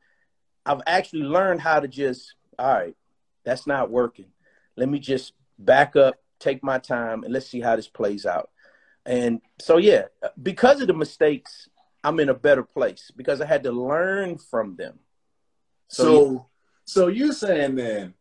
I've 0.65 0.81
actually 0.85 1.23
learned 1.23 1.61
how 1.61 1.79
to 1.79 1.87
just 1.87 2.35
all 2.59 2.73
right, 2.73 2.95
that's 3.43 3.65
not 3.65 3.89
working. 3.89 4.27
Let 4.75 4.89
me 4.89 4.99
just 4.99 5.33
back 5.57 5.95
up, 5.95 6.15
take 6.39 6.63
my 6.63 6.77
time, 6.77 7.23
and 7.23 7.33
let's 7.33 7.47
see 7.47 7.61
how 7.61 7.75
this 7.75 7.87
plays 7.87 8.25
out. 8.25 8.50
And 9.05 9.41
so 9.59 9.77
yeah, 9.77 10.05
because 10.41 10.81
of 10.81 10.87
the 10.87 10.93
mistakes, 10.93 11.69
I'm 12.03 12.19
in 12.19 12.29
a 12.29 12.33
better 12.33 12.63
place 12.63 13.11
because 13.15 13.41
I 13.41 13.45
had 13.45 13.63
to 13.63 13.71
learn 13.71 14.37
from 14.37 14.75
them. 14.75 14.99
So, 15.87 16.03
so, 16.03 16.45
so 16.85 17.07
you 17.07 17.33
saying 17.33 17.75
then, 17.75 18.13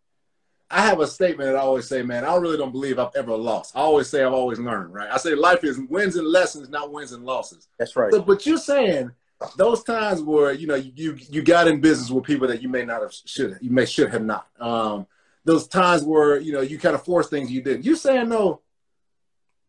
I 0.70 0.82
have 0.82 1.00
a 1.00 1.06
statement 1.06 1.48
that 1.48 1.56
I 1.56 1.60
always 1.60 1.88
say, 1.88 2.02
man, 2.02 2.24
I 2.24 2.36
really 2.36 2.56
don't 2.56 2.70
believe 2.70 2.98
I've 2.98 3.14
ever 3.16 3.34
lost. 3.34 3.76
I 3.76 3.80
always 3.80 4.08
say 4.08 4.22
I've 4.22 4.32
always 4.32 4.60
learned, 4.60 4.94
right? 4.94 5.10
I 5.10 5.16
say 5.16 5.34
life 5.34 5.64
is 5.64 5.78
wins 5.88 6.16
and 6.16 6.26
lessons, 6.26 6.68
not 6.68 6.92
wins 6.92 7.12
and 7.12 7.24
losses. 7.24 7.66
That's 7.78 7.96
right. 7.96 8.12
So, 8.12 8.22
but 8.22 8.46
you're 8.46 8.56
saying 8.56 9.10
those 9.56 9.82
times 9.82 10.22
where 10.22 10.52
you 10.52 10.66
know 10.66 10.76
you 10.76 11.16
you 11.28 11.42
got 11.42 11.66
in 11.66 11.80
business 11.80 12.10
with 12.10 12.24
people 12.24 12.46
that 12.46 12.62
you 12.62 12.68
may 12.68 12.84
not 12.84 13.02
have 13.02 13.12
should 13.12 13.58
you 13.60 13.70
may 13.70 13.84
should 13.84 14.10
have 14.12 14.24
not. 14.24 14.46
Um, 14.60 15.06
those 15.44 15.66
times 15.66 16.02
where 16.04 16.38
you 16.38 16.52
know 16.52 16.60
you 16.60 16.78
kind 16.78 16.94
of 16.94 17.04
force 17.04 17.28
things 17.28 17.50
you 17.50 17.62
did. 17.62 17.84
You 17.84 17.96
saying 17.96 18.28
no? 18.28 18.60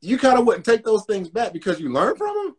You 0.01 0.17
kind 0.17 0.39
of 0.39 0.45
wouldn't 0.45 0.65
take 0.65 0.83
those 0.83 1.05
things 1.05 1.29
back 1.29 1.53
because 1.53 1.79
you 1.79 1.91
learned 1.91 2.17
from 2.17 2.35
them. 2.35 2.55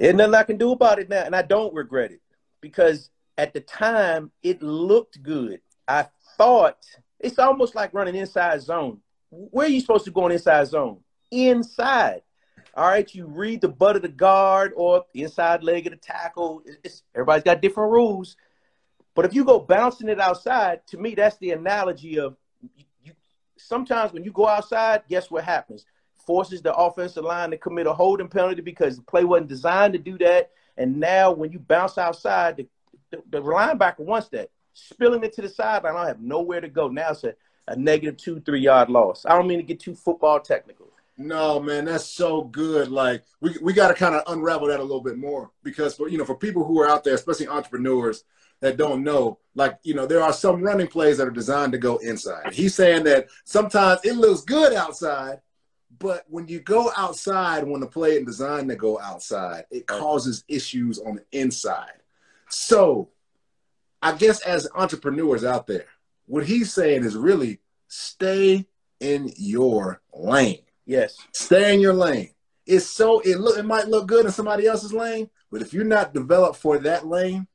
Ain't 0.00 0.16
nothing 0.16 0.34
I 0.34 0.42
can 0.44 0.56
do 0.56 0.72
about 0.72 0.98
it 0.98 1.08
now, 1.08 1.22
and 1.22 1.36
I 1.36 1.42
don't 1.42 1.74
regret 1.74 2.12
it 2.12 2.20
because 2.60 3.10
at 3.36 3.52
the 3.52 3.60
time 3.60 4.30
it 4.42 4.62
looked 4.62 5.22
good. 5.22 5.60
I 5.86 6.06
thought 6.38 6.78
it's 7.18 7.38
almost 7.38 7.74
like 7.74 7.92
running 7.92 8.14
inside 8.14 8.62
zone. 8.62 9.00
Where 9.30 9.66
are 9.66 9.70
you 9.70 9.80
supposed 9.80 10.04
to 10.04 10.10
go 10.10 10.26
in 10.26 10.32
inside 10.32 10.66
zone? 10.68 11.00
Inside. 11.30 12.22
All 12.74 12.86
right, 12.88 13.12
you 13.14 13.26
read 13.26 13.60
the 13.60 13.68
butt 13.68 13.96
of 13.96 14.02
the 14.02 14.08
guard 14.08 14.72
or 14.76 15.04
the 15.12 15.22
inside 15.22 15.62
leg 15.62 15.86
of 15.86 15.92
the 15.92 15.98
tackle. 15.98 16.62
It's, 16.84 17.02
everybody's 17.14 17.42
got 17.42 17.60
different 17.60 17.92
rules. 17.92 18.36
But 19.14 19.26
if 19.26 19.34
you 19.34 19.44
go 19.44 19.60
bouncing 19.60 20.08
it 20.08 20.20
outside, 20.20 20.86
to 20.88 20.96
me, 20.96 21.14
that's 21.14 21.36
the 21.36 21.50
analogy 21.50 22.18
of 22.18 22.36
you, 22.62 22.84
you, 23.04 23.12
sometimes 23.58 24.12
when 24.12 24.24
you 24.24 24.32
go 24.32 24.48
outside, 24.48 25.02
guess 25.08 25.30
what 25.30 25.44
happens? 25.44 25.84
Forces 26.26 26.62
the 26.62 26.74
offensive 26.74 27.24
line 27.24 27.50
to 27.50 27.56
commit 27.56 27.86
a 27.86 27.92
holding 27.92 28.28
penalty 28.28 28.62
because 28.62 28.96
the 28.96 29.02
play 29.02 29.24
wasn't 29.24 29.48
designed 29.48 29.92
to 29.94 29.98
do 29.98 30.16
that. 30.18 30.50
And 30.76 30.98
now 30.98 31.32
when 31.32 31.52
you 31.52 31.58
bounce 31.58 31.98
outside, 31.98 32.56
the 32.56 32.66
the, 33.12 33.22
the 33.30 33.40
linebacker 33.40 34.00
wants 34.00 34.28
that. 34.30 34.50
Spilling 34.74 35.22
it 35.22 35.34
to 35.34 35.42
the 35.42 35.48
sideline, 35.48 35.94
I 35.94 35.98
don't 35.98 36.06
have 36.06 36.20
nowhere 36.20 36.60
to 36.60 36.68
go. 36.68 36.88
Now 36.88 37.10
it's 37.10 37.24
a, 37.24 37.34
a 37.68 37.76
negative 37.76 38.16
two, 38.16 38.40
three 38.40 38.60
yard 38.60 38.88
loss. 38.88 39.24
I 39.26 39.36
don't 39.36 39.46
mean 39.46 39.58
to 39.58 39.62
get 39.62 39.78
too 39.78 39.94
football 39.94 40.40
technical. 40.40 40.88
No, 41.18 41.60
man, 41.60 41.84
that's 41.84 42.06
so 42.06 42.42
good. 42.42 42.88
Like 42.88 43.22
we 43.40 43.54
we 43.60 43.74
got 43.74 43.88
to 43.88 43.94
kind 43.94 44.14
of 44.14 44.22
unravel 44.26 44.68
that 44.68 44.80
a 44.80 44.82
little 44.82 45.02
bit 45.02 45.18
more 45.18 45.50
because 45.62 45.94
for 45.94 46.08
you 46.08 46.16
know 46.16 46.24
for 46.24 46.36
people 46.36 46.64
who 46.64 46.80
are 46.80 46.88
out 46.88 47.04
there, 47.04 47.14
especially 47.14 47.48
entrepreneurs 47.48 48.24
that 48.60 48.78
don't 48.78 49.04
know, 49.04 49.38
like 49.54 49.78
you 49.82 49.92
know 49.92 50.06
there 50.06 50.22
are 50.22 50.32
some 50.32 50.62
running 50.62 50.86
plays 50.86 51.18
that 51.18 51.28
are 51.28 51.32
designed 51.32 51.72
to 51.72 51.78
go 51.78 51.98
inside. 51.98 52.54
He's 52.54 52.74
saying 52.74 53.04
that 53.04 53.28
sometimes 53.44 54.00
it 54.04 54.16
looks 54.16 54.40
good 54.40 54.72
outside, 54.72 55.40
but 56.02 56.24
when 56.28 56.48
you 56.48 56.58
go 56.58 56.90
outside, 56.96 57.62
when 57.64 57.80
the 57.80 57.86
play 57.86 58.16
is 58.16 58.26
designed 58.26 58.68
to 58.68 58.76
go 58.76 58.98
outside, 58.98 59.64
it 59.70 59.86
causes 59.86 60.42
issues 60.48 60.98
on 60.98 61.16
the 61.16 61.24
inside. 61.30 61.92
So, 62.48 63.10
I 64.02 64.12
guess 64.12 64.40
as 64.40 64.68
entrepreneurs 64.74 65.44
out 65.44 65.68
there, 65.68 65.86
what 66.26 66.44
he's 66.44 66.72
saying 66.72 67.04
is 67.04 67.16
really 67.16 67.60
stay 67.86 68.66
in 68.98 69.32
your 69.36 70.02
lane. 70.12 70.62
Yes. 70.86 71.16
Stay 71.32 71.72
in 71.72 71.80
your 71.80 71.94
lane. 71.94 72.30
It's 72.66 72.86
so 72.86 73.20
it 73.20 73.38
look 73.38 73.58
it 73.58 73.64
might 73.64 73.88
look 73.88 74.08
good 74.08 74.26
in 74.26 74.32
somebody 74.32 74.66
else's 74.66 74.92
lane, 74.92 75.30
but 75.50 75.62
if 75.62 75.72
you're 75.72 75.84
not 75.84 76.14
developed 76.14 76.56
for 76.56 76.78
that 76.78 77.06
lane, 77.06 77.46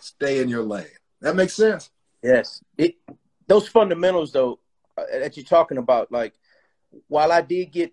stay 0.00 0.40
in 0.40 0.48
your 0.48 0.62
lane. 0.62 0.86
That 1.20 1.36
makes 1.36 1.54
sense. 1.54 1.90
Yes. 2.22 2.62
It 2.76 2.96
those 3.46 3.68
fundamentals 3.68 4.32
though 4.32 4.58
uh, 4.96 5.04
that 5.12 5.36
you're 5.36 5.44
talking 5.44 5.78
about, 5.78 6.10
like 6.10 6.34
while 7.08 7.32
I 7.32 7.40
did 7.40 7.72
get, 7.72 7.92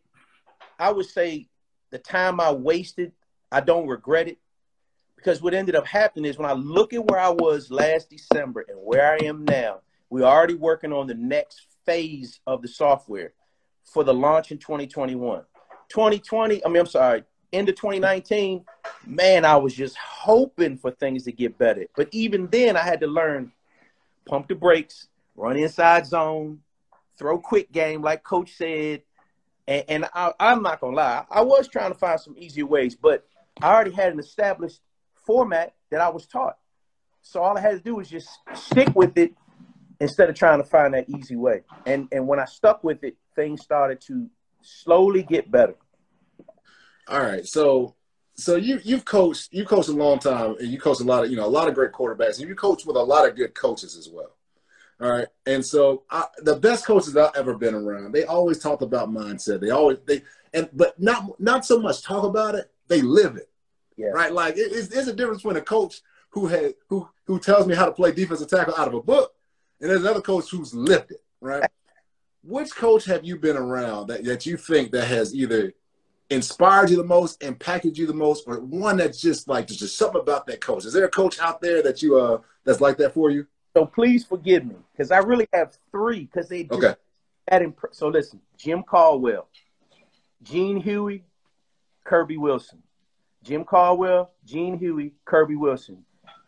I 0.79 0.91
would 0.91 1.05
say 1.05 1.47
the 1.91 1.97
time 1.97 2.39
I 2.39 2.51
wasted, 2.51 3.11
I 3.51 3.61
don't 3.61 3.87
regret 3.87 4.27
it 4.27 4.37
because 5.15 5.41
what 5.41 5.53
ended 5.53 5.75
up 5.75 5.87
happening 5.87 6.29
is 6.29 6.37
when 6.37 6.49
I 6.49 6.53
look 6.53 6.93
at 6.93 7.05
where 7.05 7.19
I 7.19 7.29
was 7.29 7.71
last 7.71 8.09
December 8.09 8.65
and 8.67 8.77
where 8.77 9.11
I 9.11 9.25
am 9.25 9.43
now, 9.45 9.79
we're 10.09 10.23
already 10.23 10.53
working 10.53 10.93
on 10.93 11.07
the 11.07 11.15
next 11.15 11.65
phase 11.85 12.39
of 12.45 12.61
the 12.61 12.67
software 12.67 13.33
for 13.83 14.03
the 14.03 14.13
launch 14.13 14.51
in 14.51 14.57
2021. 14.57 15.41
2020, 15.89 16.63
I 16.63 16.69
mean, 16.69 16.79
I'm 16.79 16.85
sorry, 16.85 17.23
into 17.51 17.71
2019, 17.71 18.65
man, 19.05 19.45
I 19.45 19.55
was 19.55 19.73
just 19.73 19.97
hoping 19.97 20.77
for 20.77 20.91
things 20.91 21.23
to 21.23 21.31
get 21.31 21.57
better. 21.57 21.85
But 21.95 22.09
even 22.11 22.47
then, 22.47 22.75
I 22.77 22.81
had 22.81 22.99
to 23.01 23.07
learn 23.07 23.51
pump 24.25 24.47
the 24.47 24.55
brakes, 24.55 25.07
run 25.35 25.57
inside 25.57 26.05
zone, 26.05 26.59
throw 27.17 27.39
quick 27.39 27.71
game, 27.71 28.01
like 28.01 28.23
coach 28.23 28.53
said. 28.55 29.01
And, 29.67 29.83
and 29.87 30.05
I, 30.13 30.33
I'm 30.39 30.61
not 30.61 30.79
to 30.81 30.87
lie, 30.87 31.25
I 31.29 31.41
was 31.41 31.67
trying 31.67 31.91
to 31.91 31.97
find 31.97 32.19
some 32.19 32.35
easier 32.37 32.65
ways, 32.65 32.95
but 32.95 33.27
I 33.61 33.73
already 33.73 33.91
had 33.91 34.13
an 34.13 34.19
established 34.19 34.81
format 35.25 35.73
that 35.89 36.01
I 36.01 36.09
was 36.09 36.25
taught. 36.27 36.57
So 37.21 37.41
all 37.41 37.57
I 37.57 37.61
had 37.61 37.71
to 37.71 37.79
do 37.79 37.95
was 37.95 38.09
just 38.09 38.29
stick 38.53 38.89
with 38.95 39.17
it 39.17 39.33
instead 39.99 40.29
of 40.29 40.35
trying 40.35 40.61
to 40.61 40.67
find 40.67 40.93
that 40.93 41.09
easy 41.09 41.35
way. 41.35 41.61
And 41.85 42.07
and 42.11 42.27
when 42.27 42.39
I 42.39 42.45
stuck 42.45 42.83
with 42.83 43.03
it, 43.03 43.15
things 43.35 43.63
started 43.63 44.01
to 44.01 44.29
slowly 44.61 45.23
get 45.23 45.49
better. 45.49 45.75
All 47.07 47.21
right. 47.21 47.45
So 47.45 47.95
so 48.35 48.55
you 48.55 48.79
you've 48.83 49.05
coached 49.05 49.53
you 49.53 49.65
coached 49.65 49.89
a 49.89 49.93
long 49.93 50.19
time 50.19 50.55
and 50.59 50.67
you 50.67 50.79
coached 50.79 51.01
a 51.01 51.05
lot 51.05 51.23
of 51.23 51.31
you 51.31 51.37
know 51.37 51.45
a 51.45 51.47
lot 51.47 51.67
of 51.67 51.73
great 51.73 51.93
quarterbacks 51.93 52.39
and 52.39 52.47
you 52.47 52.55
coached 52.55 52.85
with 52.85 52.95
a 52.95 53.03
lot 53.03 53.27
of 53.27 53.35
good 53.35 53.55
coaches 53.55 53.95
as 53.97 54.09
well. 54.09 54.35
All 55.01 55.11
right. 55.11 55.27
And 55.45 55.65
so 55.65 56.03
I, 56.09 56.25
the 56.39 56.55
best 56.55 56.85
coaches 56.85 57.17
I've 57.17 57.35
ever 57.35 57.55
been 57.55 57.75
around, 57.75 58.13
they 58.13 58.23
always 58.23 58.59
talked 58.59 58.81
about 58.81 59.11
mindset. 59.11 59.59
They 59.59 59.71
always 59.71 59.97
they 60.05 60.21
and 60.53 60.69
but 60.73 60.99
not 60.99 61.39
not 61.39 61.65
so 61.65 61.79
much 61.79 62.01
talk 62.01 62.23
about 62.23 62.55
it, 62.55 62.71
they 62.87 63.01
live 63.01 63.35
it. 63.35 63.49
Yeah. 63.97 64.07
Right. 64.07 64.31
Like 64.31 64.55
it, 64.57 64.71
it's, 64.71 64.89
it's 64.89 65.07
a 65.07 65.13
difference 65.13 65.41
between 65.41 65.57
a 65.57 65.61
coach 65.61 66.01
who 66.29 66.47
had 66.47 66.75
who 66.87 67.09
who 67.25 67.39
tells 67.39 67.67
me 67.67 67.75
how 67.75 67.85
to 67.85 67.91
play 67.91 68.11
defensive 68.11 68.49
tackle 68.49 68.75
out 68.77 68.87
of 68.87 68.93
a 68.93 69.01
book, 69.01 69.33
and 69.81 69.89
there's 69.89 70.01
another 70.01 70.21
coach 70.21 70.49
who's 70.49 70.73
lived 70.73 71.11
it. 71.11 71.23
Right. 71.41 71.69
Which 72.43 72.75
coach 72.75 73.05
have 73.05 73.25
you 73.25 73.37
been 73.37 73.57
around 73.57 74.07
that, 74.07 74.23
that 74.25 74.45
you 74.45 74.55
think 74.55 74.91
that 74.91 75.07
has 75.07 75.33
either 75.33 75.73
inspired 76.29 76.89
you 76.89 76.97
the 76.97 77.03
most, 77.03 77.41
impacted 77.43 77.97
you 77.97 78.05
the 78.05 78.13
most, 78.13 78.43
or 78.47 78.59
one 78.59 78.97
that's 78.97 79.19
just 79.19 79.47
like 79.47 79.67
there's 79.67 79.79
just 79.79 79.97
something 79.97 80.21
about 80.21 80.45
that 80.47 80.61
coach? 80.61 80.85
Is 80.85 80.93
there 80.93 81.05
a 81.05 81.09
coach 81.09 81.39
out 81.39 81.59
there 81.59 81.81
that 81.83 82.01
you 82.01 82.19
uh 82.19 82.39
that's 82.63 82.81
like 82.81 82.97
that 82.97 83.13
for 83.13 83.31
you? 83.31 83.47
So 83.75 83.85
please 83.85 84.23
forgive 84.23 84.65
me 84.65 84.75
because 84.93 85.11
I 85.11 85.17
really 85.17 85.47
have 85.51 85.77
three 85.91 86.29
because 86.31 86.47
they 86.47 86.63
just 86.63 86.83
okay. 86.83 86.95
That 87.49 87.61
imp- 87.61 87.79
so 87.91 88.07
listen, 88.07 88.39
Jim 88.57 88.83
Caldwell, 88.83 89.49
Gene 90.41 90.77
Huey, 90.77 91.23
Kirby 92.05 92.37
Wilson. 92.37 92.81
Jim 93.43 93.63
Caldwell, 93.63 94.31
Gene 94.45 94.79
Huey, 94.79 95.13
Kirby 95.25 95.55
Wilson. 95.55 96.03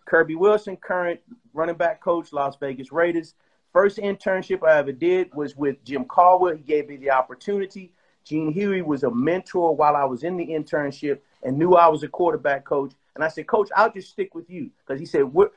Kirby 0.05 0.35
Wilson, 0.35 0.77
current 0.77 1.19
running 1.53 1.75
back 1.75 2.01
coach, 2.01 2.31
Las 2.31 2.55
Vegas 2.59 2.91
Raiders. 2.91 3.35
First 3.73 3.97
internship 3.97 4.65
I 4.65 4.77
ever 4.77 4.93
did 4.93 5.31
was 5.35 5.55
with 5.55 5.83
Jim 5.83 6.05
Caldwell. 6.05 6.55
He 6.55 6.63
gave 6.63 6.87
me 6.87 6.95
the 6.95 7.11
opportunity. 7.11 7.93
Gene 8.23 8.51
Huey 8.51 8.81
was 8.81 9.03
a 9.03 9.11
mentor 9.11 9.75
while 9.75 9.95
I 9.95 10.05
was 10.05 10.23
in 10.23 10.37
the 10.37 10.47
internship 10.47 11.19
and 11.43 11.57
knew 11.57 11.73
I 11.73 11.87
was 11.87 12.03
a 12.03 12.07
quarterback 12.07 12.65
coach. 12.65 12.93
And 13.15 13.23
I 13.23 13.27
said, 13.27 13.47
Coach, 13.47 13.69
I'll 13.75 13.91
just 13.91 14.09
stick 14.09 14.33
with 14.33 14.49
you. 14.49 14.69
Because 14.85 14.99
he 14.99 15.05
said, 15.05 15.23
what, 15.23 15.51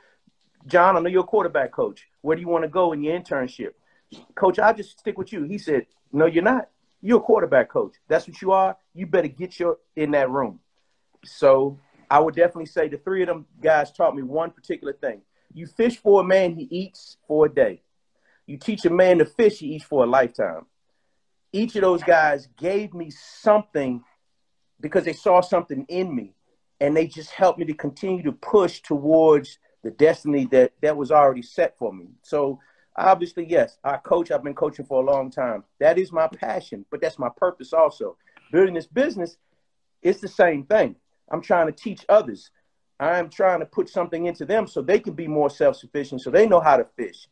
John, 0.67 0.97
I 0.97 1.01
know 1.01 1.09
you're 1.09 1.23
a 1.23 1.27
quarterback 1.27 1.73
coach. 1.73 2.07
Where 2.21 2.37
do 2.37 2.43
you 2.43 2.49
want 2.49 2.65
to 2.65 2.69
go 2.69 2.93
in 2.93 3.03
your 3.03 3.19
internship? 3.19 3.71
Coach, 4.35 4.59
I'll 4.59 4.75
just 4.75 4.99
stick 4.99 5.17
with 5.17 5.33
you. 5.33 5.45
He 5.45 5.59
said, 5.59 5.87
No, 6.13 6.27
you're 6.27 6.43
not. 6.43 6.69
You're 7.01 7.19
a 7.19 7.23
quarterback 7.23 7.71
coach. 7.71 7.95
That's 8.09 8.29
what 8.29 8.43
you 8.43 8.53
are. 8.53 8.77
You 8.95 9.07
better 9.07 9.29
get 9.29 9.59
your 9.59 9.79
in 9.97 10.11
that 10.11 10.31
room. 10.31 10.61
So 11.25 11.79
I 12.11 12.19
would 12.19 12.35
definitely 12.35 12.67
say 12.67 12.89
the 12.89 12.99
three 12.99 13.23
of 13.23 13.29
them 13.29 13.47
guys 13.63 13.93
taught 13.93 14.15
me 14.15 14.23
one 14.23 14.51
particular 14.51 14.93
thing. 14.93 15.23
You 15.55 15.67
fish 15.67 15.99
for 15.99 16.21
a 16.21 16.25
man, 16.25 16.55
he 16.55 16.65
eats 16.71 17.17
for 17.27 17.47
a 17.47 17.49
day. 17.49 17.83
You 18.47 18.59
teach 18.59 18.85
a 18.85 18.91
man 18.91 19.19
to 19.19 19.25
fish, 19.25 19.59
he 19.59 19.75
eats 19.75 19.85
for 19.85 20.05
a 20.05 20.07
lifetime. 20.07 20.67
Each 21.53 21.75
of 21.77 21.83
those 21.83 22.03
guys 22.03 22.49
gave 22.59 22.95
me 22.95 23.11
something 23.11 24.03
because 24.81 25.05
they 25.05 25.13
saw 25.13 25.41
something 25.41 25.85
in 25.89 26.15
me 26.15 26.35
and 26.81 26.97
they 26.97 27.07
just 27.07 27.31
helped 27.31 27.59
me 27.59 27.67
to 27.67 27.75
continue 27.75 28.23
to 28.23 28.33
push 28.33 28.81
towards 28.81 29.59
the 29.83 29.91
destiny 29.91 30.47
that 30.47 30.73
that 30.83 30.97
was 30.97 31.11
already 31.11 31.43
set 31.43 31.77
for 31.79 31.93
me. 31.93 32.09
So 32.23 32.61
obviously, 32.97 33.47
yes, 33.49 33.79
I 33.85 33.97
coach. 33.97 34.31
I've 34.31 34.45
been 34.45 34.55
coaching 34.55 34.85
for 34.85 35.03
a 35.03 35.07
long 35.07 35.31
time. 35.31 35.65
That 35.79 35.99
is 35.99 36.13
my 36.13 36.29
passion, 36.29 36.85
but 36.91 37.01
that's 37.01 37.19
my 37.19 37.31
purpose 37.37 37.73
also. 37.73 38.17
Building 38.53 38.75
this 38.75 38.87
business, 38.87 39.37
it's 40.03 40.21
the 40.21 40.29
same 40.29 40.65
thing. 40.65 40.97
I'm 41.31 41.41
trying 41.41 41.67
to 41.67 41.73
teach 41.73 42.05
others. 42.09 42.51
I'm 42.99 43.31
trying 43.31 43.61
to 43.61 43.67
put 43.67 43.89
something 43.89 44.27
into 44.27 44.45
them 44.45 44.67
so 44.67 44.83
they 44.83 45.01
can 45.01 45.15
be 45.15 45.27
more 45.27 45.49
self-sufficient, 45.49 46.21
so 46.21 46.31
they 46.31 46.47
know 46.47 46.61
how 46.61 46.77
to 46.77 46.87
fish. 46.97 47.29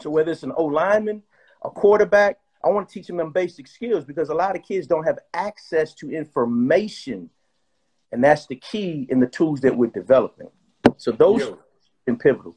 So 0.00 0.10
whether 0.10 0.32
it's 0.32 0.42
an 0.42 0.52
O 0.56 0.64
lineman, 0.64 1.22
a 1.62 1.70
quarterback, 1.70 2.38
I 2.64 2.68
want 2.68 2.88
to 2.88 2.94
teach 2.94 3.06
them 3.06 3.16
them 3.16 3.32
basic 3.32 3.66
skills 3.68 4.04
because 4.04 4.28
a 4.28 4.34
lot 4.34 4.56
of 4.56 4.62
kids 4.62 4.86
don't 4.86 5.04
have 5.04 5.18
access 5.32 5.94
to 5.96 6.10
information, 6.10 7.30
and 8.10 8.22
that's 8.22 8.46
the 8.46 8.56
key 8.56 9.06
in 9.08 9.20
the 9.20 9.26
tools 9.26 9.60
that 9.60 9.76
we're 9.76 9.90
developing. 9.90 10.48
So 11.00 11.12
those 11.12 11.40
Yo. 11.40 11.58
been 12.04 12.18
pivotal. 12.18 12.54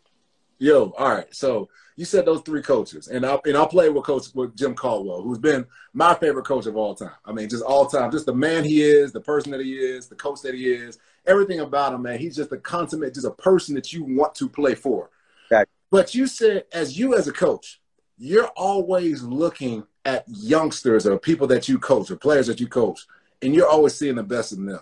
Yo, 0.60 0.94
all 0.98 1.10
right. 1.10 1.34
So 1.34 1.70
you 1.96 2.04
said 2.04 2.26
those 2.26 2.42
three 2.42 2.62
coaches, 2.62 3.08
and 3.08 3.26
I 3.26 3.40
and 3.46 3.56
I 3.56 3.66
played 3.66 3.94
with 3.96 4.04
Coach 4.04 4.26
with 4.36 4.54
Jim 4.54 4.76
Caldwell, 4.76 5.22
who's 5.22 5.38
been 5.38 5.66
my 5.94 6.14
favorite 6.14 6.46
coach 6.46 6.66
of 6.66 6.76
all 6.76 6.94
time. 6.94 7.16
I 7.24 7.32
mean, 7.32 7.48
just 7.48 7.64
all 7.64 7.86
time, 7.86 8.12
just 8.12 8.26
the 8.26 8.36
man 8.36 8.66
he 8.66 8.82
is, 8.84 9.14
the 9.14 9.22
person 9.22 9.52
that 9.52 9.62
he 9.62 9.76
is, 9.76 10.08
the 10.08 10.16
coach 10.16 10.42
that 10.42 10.56
he 10.56 10.74
is, 10.74 11.00
everything 11.26 11.62
about 11.62 11.94
him, 11.94 12.02
man. 12.02 12.20
He's 12.20 12.36
just 12.36 12.52
a 12.52 12.58
consummate, 12.58 13.14
just 13.14 13.26
a 13.26 13.32
person 13.32 13.76
that 13.76 13.94
you 13.94 14.04
want 14.04 14.36
to 14.36 14.50
play 14.50 14.76
for. 14.76 15.10
Exactly. 15.46 15.74
But 15.90 16.14
you 16.14 16.28
said, 16.28 16.66
as 16.74 17.00
you 17.00 17.16
as 17.16 17.30
a 17.30 17.34
coach, 17.34 17.80
you're 18.18 18.52
always 18.58 19.24
looking 19.24 19.86
at 20.04 20.26
youngsters 20.28 21.08
or 21.08 21.18
people 21.18 21.48
that 21.48 21.70
you 21.70 21.80
coach 21.80 22.12
or 22.12 22.18
players 22.18 22.48
that 22.48 22.60
you 22.60 22.68
coach, 22.68 23.06
and 23.42 23.56
you're 23.56 23.70
always 23.70 23.96
seeing 23.96 24.16
the 24.16 24.24
best 24.24 24.52
in 24.52 24.66
them. 24.66 24.82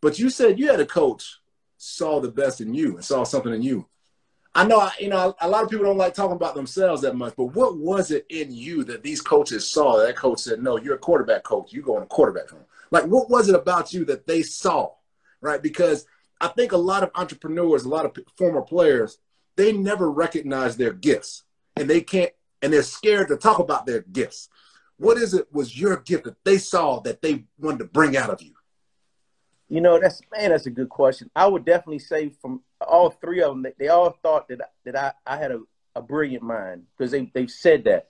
But 0.00 0.18
you 0.18 0.30
said 0.30 0.58
you 0.58 0.70
had 0.70 0.80
a 0.80 0.86
coach 0.86 1.40
saw 1.84 2.20
the 2.20 2.30
best 2.30 2.60
in 2.60 2.74
you 2.74 2.94
and 2.94 3.04
saw 3.04 3.24
something 3.24 3.52
in 3.52 3.62
you. 3.62 3.86
I 4.54 4.64
know, 4.64 4.78
I, 4.78 4.92
you 5.00 5.08
know, 5.08 5.34
a 5.40 5.48
lot 5.48 5.64
of 5.64 5.70
people 5.70 5.84
don't 5.84 5.98
like 5.98 6.14
talking 6.14 6.36
about 6.36 6.54
themselves 6.54 7.02
that 7.02 7.16
much, 7.16 7.34
but 7.36 7.46
what 7.46 7.76
was 7.76 8.12
it 8.12 8.24
in 8.30 8.52
you 8.52 8.84
that 8.84 9.02
these 9.02 9.20
coaches 9.20 9.68
saw? 9.68 9.98
That 9.98 10.16
coach 10.16 10.40
said, 10.40 10.62
"No, 10.62 10.78
you're 10.78 10.94
a 10.94 10.98
quarterback 10.98 11.42
coach. 11.42 11.72
You 11.72 11.82
go 11.82 11.96
in 11.96 12.04
a 12.04 12.06
quarterback 12.06 12.52
room." 12.52 12.64
Like, 12.92 13.04
what 13.04 13.28
was 13.28 13.48
it 13.48 13.56
about 13.56 13.92
you 13.92 14.04
that 14.04 14.26
they 14.26 14.42
saw, 14.42 14.92
right? 15.40 15.60
Because 15.60 16.06
I 16.40 16.48
think 16.48 16.70
a 16.70 16.76
lot 16.76 17.02
of 17.02 17.10
entrepreneurs, 17.16 17.84
a 17.84 17.88
lot 17.88 18.06
of 18.06 18.16
former 18.38 18.62
players, 18.62 19.18
they 19.56 19.72
never 19.72 20.10
recognize 20.10 20.76
their 20.76 20.92
gifts, 20.92 21.42
and 21.76 21.90
they 21.90 22.00
can't, 22.00 22.32
and 22.62 22.72
they're 22.72 22.82
scared 22.82 23.28
to 23.28 23.36
talk 23.36 23.58
about 23.58 23.86
their 23.86 24.02
gifts. 24.02 24.48
What 24.98 25.18
is 25.18 25.34
it 25.34 25.52
was 25.52 25.78
your 25.78 25.96
gift 25.96 26.24
that 26.24 26.44
they 26.44 26.58
saw 26.58 27.00
that 27.00 27.22
they 27.22 27.44
wanted 27.58 27.78
to 27.78 27.86
bring 27.86 28.16
out 28.16 28.30
of 28.30 28.40
you? 28.40 28.53
You 29.68 29.80
know, 29.80 29.98
that's 29.98 30.20
man, 30.32 30.50
that's 30.50 30.66
a 30.66 30.70
good 30.70 30.88
question. 30.88 31.30
I 31.34 31.46
would 31.46 31.64
definitely 31.64 31.98
say 31.98 32.30
from 32.40 32.60
all 32.80 33.10
three 33.10 33.42
of 33.42 33.50
them, 33.50 33.62
they, 33.62 33.72
they 33.78 33.88
all 33.88 34.10
thought 34.22 34.48
that 34.48 34.60
that 34.84 34.96
I, 34.96 35.12
I 35.26 35.36
had 35.36 35.52
a, 35.52 35.60
a 35.94 36.02
brilliant 36.02 36.42
mind 36.42 36.84
because 36.96 37.10
they 37.10 37.30
they 37.34 37.46
said 37.46 37.84
that. 37.84 38.08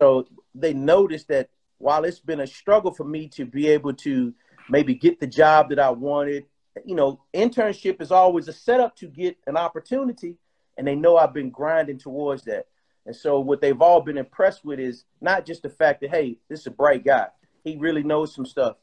So 0.00 0.26
they 0.54 0.72
noticed 0.72 1.28
that 1.28 1.50
while 1.78 2.04
it's 2.04 2.20
been 2.20 2.40
a 2.40 2.46
struggle 2.46 2.92
for 2.92 3.04
me 3.04 3.28
to 3.28 3.44
be 3.44 3.68
able 3.68 3.92
to 3.94 4.32
maybe 4.68 4.94
get 4.94 5.18
the 5.18 5.26
job 5.26 5.68
that 5.70 5.78
I 5.78 5.90
wanted, 5.90 6.46
you 6.84 6.94
know, 6.94 7.20
internship 7.34 8.00
is 8.00 8.12
always 8.12 8.48
a 8.48 8.52
setup 8.52 8.96
to 8.96 9.06
get 9.06 9.36
an 9.46 9.56
opportunity, 9.56 10.36
and 10.78 10.86
they 10.86 10.94
know 10.94 11.16
I've 11.16 11.34
been 11.34 11.50
grinding 11.50 11.98
towards 11.98 12.44
that. 12.44 12.66
And 13.04 13.14
so 13.14 13.40
what 13.40 13.60
they've 13.60 13.80
all 13.80 14.00
been 14.00 14.16
impressed 14.16 14.64
with 14.64 14.78
is 14.78 15.04
not 15.20 15.44
just 15.44 15.62
the 15.62 15.70
fact 15.70 16.00
that 16.02 16.10
hey, 16.10 16.38
this 16.48 16.60
is 16.60 16.66
a 16.68 16.70
bright 16.70 17.04
guy. 17.04 17.26
He 17.64 17.76
really 17.76 18.02
knows 18.02 18.34
some 18.34 18.46
stuff. 18.46 18.76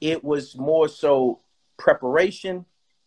It 0.00 0.24
was 0.24 0.56
more 0.56 0.88
so 0.88 1.40
preparation 1.78 2.64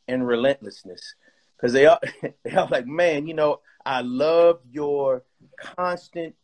and 0.08 0.28
relentlessness 0.28 1.16
because 1.56 1.74
they 1.74 1.86
are 1.86 2.00
they 2.44 2.52
are 2.52 2.68
like, 2.70 2.86
man, 2.86 3.28
you 3.28 3.34
know, 3.34 3.60
I 3.86 4.02
love 4.02 4.60
your 4.72 5.24
constant 5.60 6.36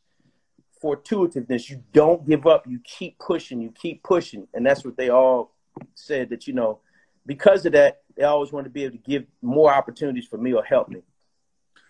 fortuitiveness. 0.83 1.69
You 1.69 1.83
don't 1.93 2.25
give 2.25 2.47
up. 2.47 2.65
You 2.67 2.79
keep 2.83 3.19
pushing. 3.19 3.61
You 3.61 3.71
keep 3.71 4.03
pushing, 4.03 4.47
and 4.53 4.65
that's 4.65 4.83
what 4.83 4.97
they 4.97 5.09
all 5.09 5.53
said. 5.95 6.29
That 6.29 6.47
you 6.47 6.53
know, 6.53 6.79
because 7.25 7.65
of 7.65 7.73
that, 7.73 8.01
they 8.15 8.23
always 8.23 8.51
want 8.51 8.65
to 8.65 8.69
be 8.69 8.83
able 8.83 8.97
to 8.97 9.03
give 9.03 9.25
more 9.41 9.73
opportunities 9.73 10.27
for 10.27 10.37
me 10.37 10.53
or 10.53 10.63
help 10.63 10.89
me. 10.89 11.01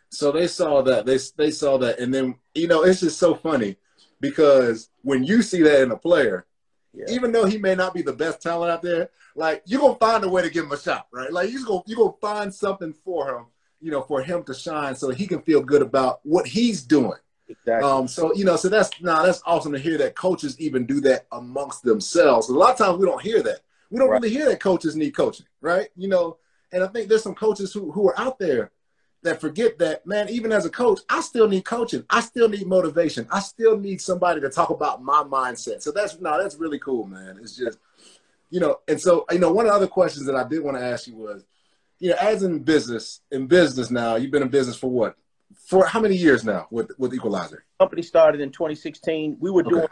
So 0.10 0.32
they 0.32 0.48
saw 0.48 0.82
that. 0.82 1.06
They 1.06 1.19
they 1.38 1.52
saw 1.52 1.78
that, 1.78 2.00
and 2.00 2.13
then 2.13 2.36
you 2.56 2.67
know, 2.67 2.84
it's 2.84 3.02
just 3.02 3.19
so 3.19 3.36
funny 3.36 3.78
because 4.19 4.89
when 5.02 5.24
you 5.24 5.41
see 5.41 5.62
that 5.62 5.82
in 5.82 5.91
a 5.91 5.98
player, 5.98 6.45
yeah. 6.93 7.06
Even 7.10 7.32
though 7.32 7.45
he 7.45 7.58
may 7.58 7.75
not 7.75 7.93
be 7.93 8.02
the 8.02 8.13
best 8.13 8.41
talent 8.41 8.71
out 8.71 8.82
there, 8.82 9.10
like 9.36 9.62
you're 9.65 9.82
gonna 9.82 9.95
find 9.95 10.23
a 10.23 10.30
way 10.30 10.41
to 10.41 10.49
give 10.49 10.65
him 10.65 10.71
a 10.71 10.80
shot, 10.80 11.08
right? 11.12 11.32
Like 11.32 11.52
you're 11.52 11.63
gonna 11.63 11.82
you're 11.86 11.97
gonna 11.97 12.17
find 12.19 12.54
something 12.54 12.93
for 12.93 13.30
him, 13.30 13.45
you 13.80 13.91
know, 13.91 14.02
for 14.02 14.21
him 14.21 14.43
to 14.45 14.54
shine, 14.54 14.95
so 14.95 15.10
he 15.10 15.28
can 15.28 15.41
feel 15.41 15.62
good 15.62 15.82
about 15.82 16.19
what 16.23 16.47
he's 16.47 16.82
doing. 16.82 17.19
Exactly. 17.47 17.89
Um, 17.89 18.08
so 18.08 18.34
you 18.36 18.43
know, 18.43 18.56
so 18.56 18.69
that's 18.69 18.89
now 19.02 19.17
nah, 19.17 19.23
that's 19.23 19.41
awesome 19.45 19.71
to 19.73 19.80
hear 19.80 19.97
that 19.99 20.15
coaches 20.15 20.60
even 20.60 20.86
do 20.86 20.99
that 21.02 21.28
amongst 21.32 21.84
themselves. 21.84 22.49
A 22.49 22.54
lot 22.54 22.71
of 22.71 22.78
times 22.78 22.97
we 22.97 23.06
don't 23.06 23.21
hear 23.21 23.41
that. 23.43 23.62
We 23.89 23.97
don't 23.97 24.10
right. 24.10 24.21
really 24.21 24.34
hear 24.34 24.45
that 24.49 24.60
coaches 24.60 24.95
need 24.95 25.12
coaching, 25.12 25.47
right? 25.62 25.89
You 25.95 26.10
know, 26.10 26.38
and 26.71 26.84
I 26.84 26.88
think 26.88 27.08
there's 27.08 27.23
some 27.23 27.36
coaches 27.36 27.73
who 27.73 27.91
who 27.91 28.08
are 28.08 28.19
out 28.19 28.39
there 28.39 28.71
that 29.23 29.41
forget 29.41 29.77
that, 29.79 30.05
man, 30.05 30.29
even 30.29 30.51
as 30.51 30.65
a 30.65 30.69
coach, 30.69 31.01
I 31.10 31.21
still 31.21 31.47
need 31.47 31.65
coaching. 31.65 32.05
I 32.10 32.21
still 32.21 32.47
need 32.47 32.65
motivation. 32.65 33.27
I 33.29 33.39
still 33.39 33.77
need 33.77 34.01
somebody 34.01 34.39
to 34.41 34.49
talk 34.49 34.69
about 34.69 35.03
my 35.03 35.23
mindset. 35.23 35.82
So 35.82 35.91
that's 35.91 36.19
no, 36.19 36.41
that's 36.41 36.55
really 36.55 36.79
cool, 36.79 37.05
man. 37.05 37.38
It's 37.41 37.55
just, 37.55 37.79
you 38.49 38.60
know, 38.60 38.79
and 38.88 38.99
so 38.99 39.25
you 39.32 39.39
know, 39.39 39.51
one 39.51 39.65
of 39.65 39.71
the 39.71 39.75
other 39.75 39.88
questions 39.88 40.25
that 40.25 40.36
I 40.36 40.47
did 40.47 40.63
want 40.63 40.77
to 40.77 40.84
ask 40.84 41.08
you 41.08 41.15
was, 41.15 41.45
you 41.99 42.12
know, 42.12 42.15
as 42.19 42.43
in 42.43 42.60
business, 42.60 43.21
in 43.32 43.47
business 43.47 43.91
now, 43.91 44.15
you've 44.15 44.32
been 44.32 44.41
in 44.41 44.49
business 44.49 44.77
for 44.77 44.89
what? 44.89 45.17
For 45.65 45.86
how 45.86 45.99
many 45.99 46.15
years 46.15 46.45
now 46.45 46.67
with 46.71 46.91
with 46.97 47.13
Equalizer? 47.13 47.65
Company 47.79 48.01
started 48.03 48.39
in 48.39 48.51
2016. 48.51 49.38
We 49.39 49.51
were 49.51 49.63
doing 49.63 49.88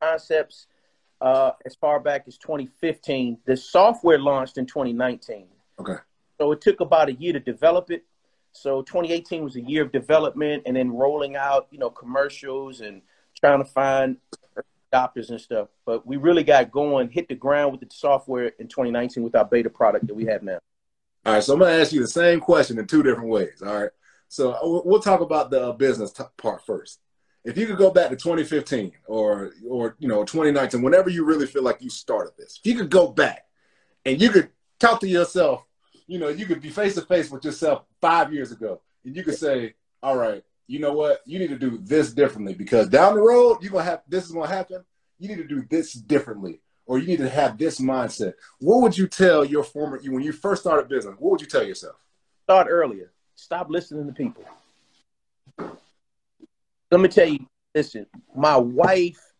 concepts 0.00 0.68
uh, 1.20 1.52
as 1.66 1.74
far 1.74 1.98
back 1.98 2.24
as 2.28 2.38
2015. 2.38 3.38
The 3.44 3.56
software 3.56 4.18
launched 4.18 4.58
in 4.58 4.66
2019. 4.66 5.46
Okay. 5.80 5.96
So 6.38 6.52
it 6.52 6.60
took 6.60 6.80
about 6.80 7.08
a 7.08 7.12
year 7.12 7.32
to 7.32 7.40
develop 7.40 7.90
it 7.90 8.04
so 8.52 8.82
2018 8.82 9.44
was 9.44 9.56
a 9.56 9.60
year 9.60 9.82
of 9.82 9.92
development 9.92 10.64
and 10.66 10.76
then 10.76 10.90
rolling 10.90 11.36
out, 11.36 11.68
you 11.70 11.78
know, 11.78 11.90
commercials 11.90 12.80
and 12.80 13.02
trying 13.38 13.62
to 13.62 13.64
find 13.64 14.16
adopters 14.92 15.30
and 15.30 15.40
stuff. 15.40 15.68
But 15.86 16.06
we 16.06 16.16
really 16.16 16.44
got 16.44 16.70
going, 16.70 17.10
hit 17.10 17.28
the 17.28 17.34
ground 17.34 17.72
with 17.72 17.80
the 17.80 17.94
software 17.94 18.52
in 18.58 18.68
2019 18.68 19.22
with 19.22 19.34
our 19.34 19.44
beta 19.44 19.70
product 19.70 20.06
that 20.06 20.14
we 20.14 20.26
have 20.26 20.42
now. 20.42 20.58
All 21.24 21.34
right, 21.34 21.42
so 21.42 21.54
I'm 21.54 21.60
to 21.60 21.66
ask 21.66 21.92
you 21.92 22.00
the 22.00 22.08
same 22.08 22.40
question 22.40 22.78
in 22.78 22.86
two 22.86 23.02
different 23.02 23.28
ways. 23.28 23.62
All 23.64 23.82
right, 23.82 23.90
so 24.28 24.52
uh, 24.52 24.82
we'll 24.84 25.00
talk 25.00 25.20
about 25.20 25.50
the 25.50 25.72
business 25.72 26.12
part 26.38 26.64
first. 26.64 26.98
If 27.44 27.56
you 27.56 27.66
could 27.66 27.78
go 27.78 27.90
back 27.90 28.10
to 28.10 28.16
2015 28.16 28.92
or 29.06 29.52
or 29.68 29.96
you 29.98 30.08
know 30.08 30.24
2019, 30.24 30.82
whenever 30.82 31.10
you 31.10 31.24
really 31.24 31.46
feel 31.46 31.62
like 31.62 31.82
you 31.82 31.90
started 31.90 32.32
this, 32.38 32.58
if 32.62 32.70
you 32.70 32.78
could 32.78 32.90
go 32.90 33.08
back 33.08 33.46
and 34.04 34.20
you 34.20 34.30
could 34.30 34.48
talk 34.78 35.00
to 35.00 35.08
yourself 35.08 35.64
you 36.10 36.18
know, 36.18 36.28
you 36.28 36.44
could 36.44 36.60
be 36.60 36.70
face 36.70 36.96
to 36.96 37.02
face 37.02 37.30
with 37.30 37.44
yourself 37.44 37.84
five 38.00 38.32
years 38.32 38.50
ago, 38.50 38.80
and 39.04 39.14
you 39.14 39.22
could 39.22 39.36
say, 39.36 39.74
"All 40.02 40.16
right, 40.16 40.44
you 40.66 40.80
know 40.80 40.92
what? 40.92 41.20
You 41.24 41.38
need 41.38 41.50
to 41.50 41.58
do 41.58 41.78
this 41.78 42.12
differently 42.12 42.52
because 42.52 42.88
down 42.88 43.14
the 43.14 43.20
road 43.20 43.58
you're 43.62 43.70
gonna 43.70 43.84
have 43.84 44.02
this 44.08 44.24
is 44.24 44.32
gonna 44.32 44.48
happen. 44.48 44.84
You 45.20 45.28
need 45.28 45.38
to 45.38 45.46
do 45.46 45.64
this 45.70 45.92
differently, 45.92 46.62
or 46.84 46.98
you 46.98 47.06
need 47.06 47.18
to 47.18 47.28
have 47.28 47.56
this 47.56 47.78
mindset." 47.78 48.34
What 48.58 48.82
would 48.82 48.98
you 48.98 49.06
tell 49.06 49.44
your 49.44 49.62
former 49.62 50.00
you 50.00 50.10
when 50.10 50.24
you 50.24 50.32
first 50.32 50.62
started 50.62 50.88
business? 50.88 51.14
What 51.20 51.30
would 51.30 51.40
you 51.42 51.46
tell 51.46 51.62
yourself? 51.62 52.04
Start 52.42 52.66
earlier. 52.68 53.12
Stop 53.36 53.70
listening 53.70 54.08
to 54.08 54.12
people. 54.12 54.44
Let 56.90 57.00
me 57.00 57.08
tell 57.08 57.28
you. 57.28 57.46
Listen, 57.72 58.04
my 58.34 58.56
wife 58.56 59.32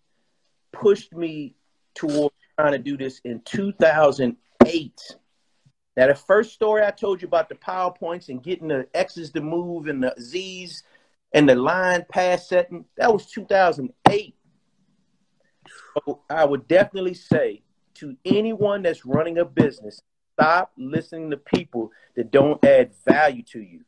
pushed 0.72 1.12
me 1.12 1.56
towards 1.96 2.32
trying 2.56 2.72
to 2.72 2.78
do 2.78 2.96
this 2.96 3.20
in 3.24 3.40
2008 3.40 5.16
now, 6.00 6.06
the 6.06 6.14
first 6.14 6.54
story 6.54 6.82
I 6.82 6.92
told 6.92 7.20
you 7.20 7.28
about 7.28 7.50
the 7.50 7.56
PowerPoints 7.56 8.30
and 8.30 8.42
getting 8.42 8.68
the 8.68 8.86
X's 8.94 9.32
to 9.32 9.42
move 9.42 9.86
and 9.86 10.02
the 10.02 10.14
Z's 10.18 10.82
and 11.34 11.46
the 11.46 11.54
line 11.54 12.06
pass 12.08 12.48
setting, 12.48 12.86
that 12.96 13.12
was 13.12 13.26
2008. 13.26 14.34
So 15.68 16.22
I 16.30 16.46
would 16.46 16.66
definitely 16.66 17.12
say 17.12 17.60
to 17.96 18.16
anyone 18.24 18.80
that's 18.80 19.04
running 19.04 19.36
a 19.36 19.44
business, 19.44 20.00
stop 20.32 20.72
listening 20.78 21.32
to 21.32 21.36
people 21.36 21.90
that 22.16 22.30
don't 22.30 22.64
add 22.64 22.92
value 23.06 23.42
to 23.52 23.60
you. 23.60 23.84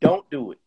Don't 0.00 0.30
do 0.30 0.52
it. 0.52 0.60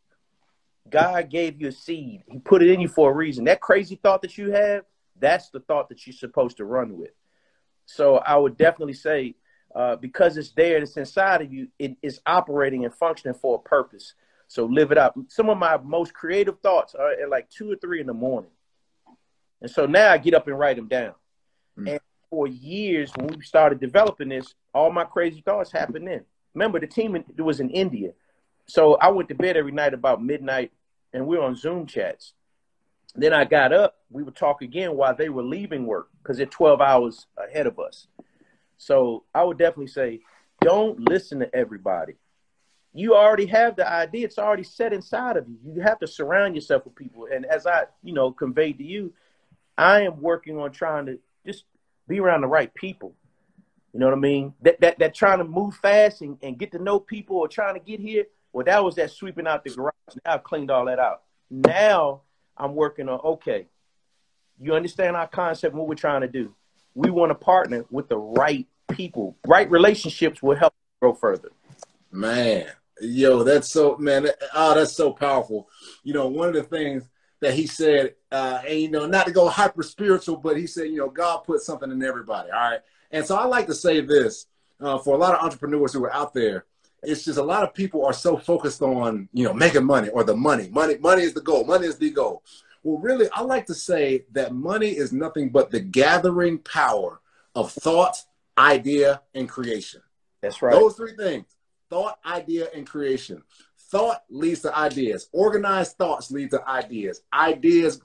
God 0.90 1.30
gave 1.30 1.62
you 1.62 1.70
a 1.70 1.72
seed. 1.72 2.24
He 2.30 2.40
put 2.40 2.62
it 2.62 2.70
in 2.70 2.82
you 2.82 2.90
for 2.90 3.12
a 3.12 3.16
reason. 3.16 3.46
That 3.46 3.62
crazy 3.62 3.96
thought 3.96 4.24
that 4.24 4.38
you 4.38 4.52
have, 4.52 4.84
that's 5.18 5.52
the 5.52 5.62
thought 5.62 5.88
that 5.88 6.06
you're 6.06 6.14
supposed 6.14 6.58
to 6.58 6.66
run 6.66 6.98
with. 6.98 7.12
So 7.86 8.18
I 8.18 8.36
would 8.36 8.58
definitely 8.58 8.96
say 8.96 9.36
uh, 9.76 9.98
because 9.98 10.38
it's 10.38 10.52
there, 10.52 10.78
it's 10.78 10.96
inside 10.96 11.42
of 11.42 11.54
you, 11.54 11.68
it 11.78 11.98
is 12.02 12.22
operating 12.26 12.86
and 12.86 12.94
functioning 12.94 13.38
for 13.38 13.56
a 13.56 13.60
purpose. 13.60 14.14
So 14.48 14.66
live 14.66 14.92
it 14.92 14.98
up. 14.98 15.18
Some 15.28 15.50
of 15.50 15.58
my 15.58 15.78
most 15.78 16.14
creative 16.14 16.60
thoughts 16.62 16.96
are 16.96 17.12
at 17.12 17.30
like 17.30 17.50
two 17.50 17.72
or 17.72 17.76
three 17.76 18.00
in 18.00 18.08
the 18.08 18.14
morning. 18.14 18.52
And 19.62 19.70
so 19.70 19.86
now 19.86 20.12
I 20.12 20.18
get 20.18 20.34
up 20.34 20.48
and 20.48 20.58
write 20.58 20.78
them 20.78 20.88
down. 20.88 21.14
Mm. 21.78 21.92
And 21.92 22.00
for 22.30 22.48
years, 22.48 23.12
when 23.16 23.28
we 23.28 23.44
started 23.44 23.80
developing 23.80 24.30
this, 24.30 24.54
all 24.74 24.92
my 24.92 25.04
crazy 25.04 25.42
thoughts 25.42 25.72
happened 25.72 26.08
then. 26.08 26.24
Remember, 26.54 26.80
the 26.80 26.88
team 26.88 27.22
was 27.38 27.60
in 27.60 27.70
India. 27.70 28.12
So 28.68 28.96
I 28.96 29.10
went 29.10 29.28
to 29.30 29.36
bed 29.36 29.58
every 29.58 29.74
night 29.74 29.94
about 29.94 30.24
midnight, 30.24 30.72
and 31.14 31.28
we 31.28 31.38
were 31.38 31.44
on 31.44 31.56
Zoom 31.56 31.86
chats. 31.86 32.34
Then 33.14 33.34
I 33.34 33.46
got 33.46 33.74
up. 33.74 33.98
We 34.10 34.24
would 34.24 34.36
talk 34.36 34.62
again 34.62 34.96
while 34.96 35.16
they 35.16 35.30
were 35.30 35.44
leaving 35.44 35.86
work 35.86 36.10
because 36.22 36.38
they're 36.38 36.46
12 36.46 36.82
hours 36.82 37.28
ahead 37.38 37.68
of 37.68 37.80
us. 37.80 38.08
So 38.78 39.24
I 39.34 39.44
would 39.44 39.58
definitely 39.58 39.88
say, 39.88 40.22
don't 40.62 41.00
listen 41.00 41.40
to 41.40 41.56
everybody. 41.56 42.16
You 42.94 43.16
already 43.16 43.46
have 43.48 43.76
the 43.76 43.90
idea; 43.90 44.26
it's 44.26 44.40
already 44.40 44.64
set 44.64 44.94
inside 44.94 45.36
of 45.36 45.48
you. 45.50 45.58
You 45.66 45.82
have 45.82 46.00
to 46.00 46.08
surround 46.08 46.56
yourself 46.56 46.86
with 46.86 46.96
people. 46.96 47.28
And 47.32 47.46
as 47.46 47.68
I, 47.68 47.86
you 48.04 48.14
know, 48.14 48.32
conveyed 48.32 48.78
to 48.78 48.86
you, 48.86 49.14
I 49.78 50.02
am 50.02 50.22
working 50.22 50.58
on 50.58 50.72
trying 50.72 51.08
to 51.08 51.20
just 51.46 51.66
be 52.08 52.20
around 52.20 52.42
the 52.42 52.48
right 52.48 52.74
people. 52.74 53.14
You 53.94 54.00
know 54.00 54.08
what 54.08 54.16
I 54.16 54.20
mean? 54.20 54.54
That 54.62 54.80
that 54.80 55.00
that 55.00 55.14
trying 55.14 55.40
to 55.40 55.44
move 55.44 55.76
fast 55.76 56.22
and, 56.22 56.38
and 56.42 56.58
get 56.58 56.72
to 56.72 56.80
know 56.80 57.00
people 57.00 57.38
or 57.38 57.50
trying 57.50 57.74
to 57.74 57.82
get 57.82 58.00
here. 58.00 58.26
Well, 58.54 58.66
that 58.66 58.82
was 58.82 58.96
that 58.96 59.12
sweeping 59.12 59.48
out 59.48 59.66
the 59.66 59.72
garage. 59.72 59.94
Now 60.26 60.34
I've 60.36 60.44
cleaned 60.44 60.72
all 60.72 60.86
that 60.86 61.00
out. 61.00 61.24
Now 61.50 62.22
I'm 62.56 62.76
working 62.76 63.10
on 63.10 63.20
okay. 63.20 63.68
You 64.58 64.74
understand 64.74 65.18
our 65.18 65.28
concept 65.28 65.76
what 65.76 65.88
we're 65.88 65.96
trying 65.96 66.22
to 66.22 66.30
do 66.30 66.56
we 66.96 67.12
want 67.12 67.30
to 67.30 67.36
partner 67.36 67.86
with 67.92 68.10
the 68.10 68.18
right 68.18 68.66
people. 68.90 69.38
Right 69.46 69.70
relationships 69.70 70.42
will 70.42 70.56
help 70.56 70.74
grow 71.02 71.14
further. 71.14 71.52
Man, 72.12 72.68
yo, 73.02 73.44
that's 73.44 73.70
so 73.70 73.98
man. 73.98 74.28
Oh, 74.54 74.74
that's 74.74 74.96
so 74.96 75.12
powerful. 75.12 75.70
You 76.04 76.14
know, 76.14 76.28
one 76.28 76.48
of 76.48 76.56
the 76.56 76.64
things 76.64 77.04
that 77.42 77.54
he 77.54 77.68
said, 77.68 78.16
uh, 78.32 78.62
and 78.68 78.80
you 78.80 78.90
know, 78.90 79.06
not 79.06 79.28
to 79.28 79.34
go 79.34 79.50
hyper 79.50 79.84
spiritual, 79.84 80.38
but 80.38 80.58
he 80.58 80.66
said, 80.66 80.90
you 80.90 80.98
know, 80.98 81.10
God 81.10 81.40
put 81.40 81.62
something 81.62 81.92
in 81.92 82.02
everybody. 82.02 82.50
All 82.50 82.72
right, 82.72 82.80
and 83.12 83.26
so 83.26 83.36
I 83.36 83.46
like 83.46 83.68
to 83.68 83.76
say 83.76 84.02
this 84.02 84.48
uh, 84.80 84.98
for 84.98 85.16
a 85.16 85.18
lot 85.18 85.36
of 85.36 85.44
entrepreneurs 85.44 85.94
who 85.94 86.04
are 86.06 86.14
out 86.14 86.34
there. 86.34 86.66
It's 87.04 87.24
just 87.24 87.38
a 87.38 87.44
lot 87.44 87.62
of 87.62 87.74
people 87.74 88.04
are 88.04 88.14
so 88.14 88.36
focused 88.36 88.82
on 88.82 89.30
you 89.32 89.44
know 89.44 89.54
making 89.54 89.86
money 89.86 90.10
or 90.10 90.24
the 90.24 90.36
money. 90.36 90.70
Money, 90.70 90.98
money 90.98 91.24
is 91.24 91.34
the 91.34 91.42
goal. 91.42 91.66
Money 91.66 91.88
is 91.88 91.98
the 91.98 92.10
goal. 92.10 92.42
Well, 92.86 93.00
really, 93.00 93.28
I 93.34 93.42
like 93.42 93.66
to 93.66 93.74
say 93.74 94.26
that 94.34 94.54
money 94.54 94.90
is 94.90 95.12
nothing 95.12 95.50
but 95.50 95.72
the 95.72 95.80
gathering 95.80 96.60
power 96.60 97.20
of 97.56 97.72
thought, 97.72 98.16
idea, 98.60 99.24
and 99.34 99.50
creation. 99.50 100.04
That's 100.42 100.62
right. 100.62 100.72
Those 100.72 100.96
three 100.96 101.16
things 101.16 101.48
thought, 101.90 102.20
idea, 102.24 102.68
and 102.76 102.86
creation. 102.86 103.42
Thought 103.90 104.22
leads 104.30 104.62
to 104.62 104.78
ideas. 104.78 105.30
Organized 105.32 105.98
thoughts 105.98 106.30
lead 106.30 106.52
to 106.52 106.64
ideas. 106.70 107.24
Ideas 107.34 108.02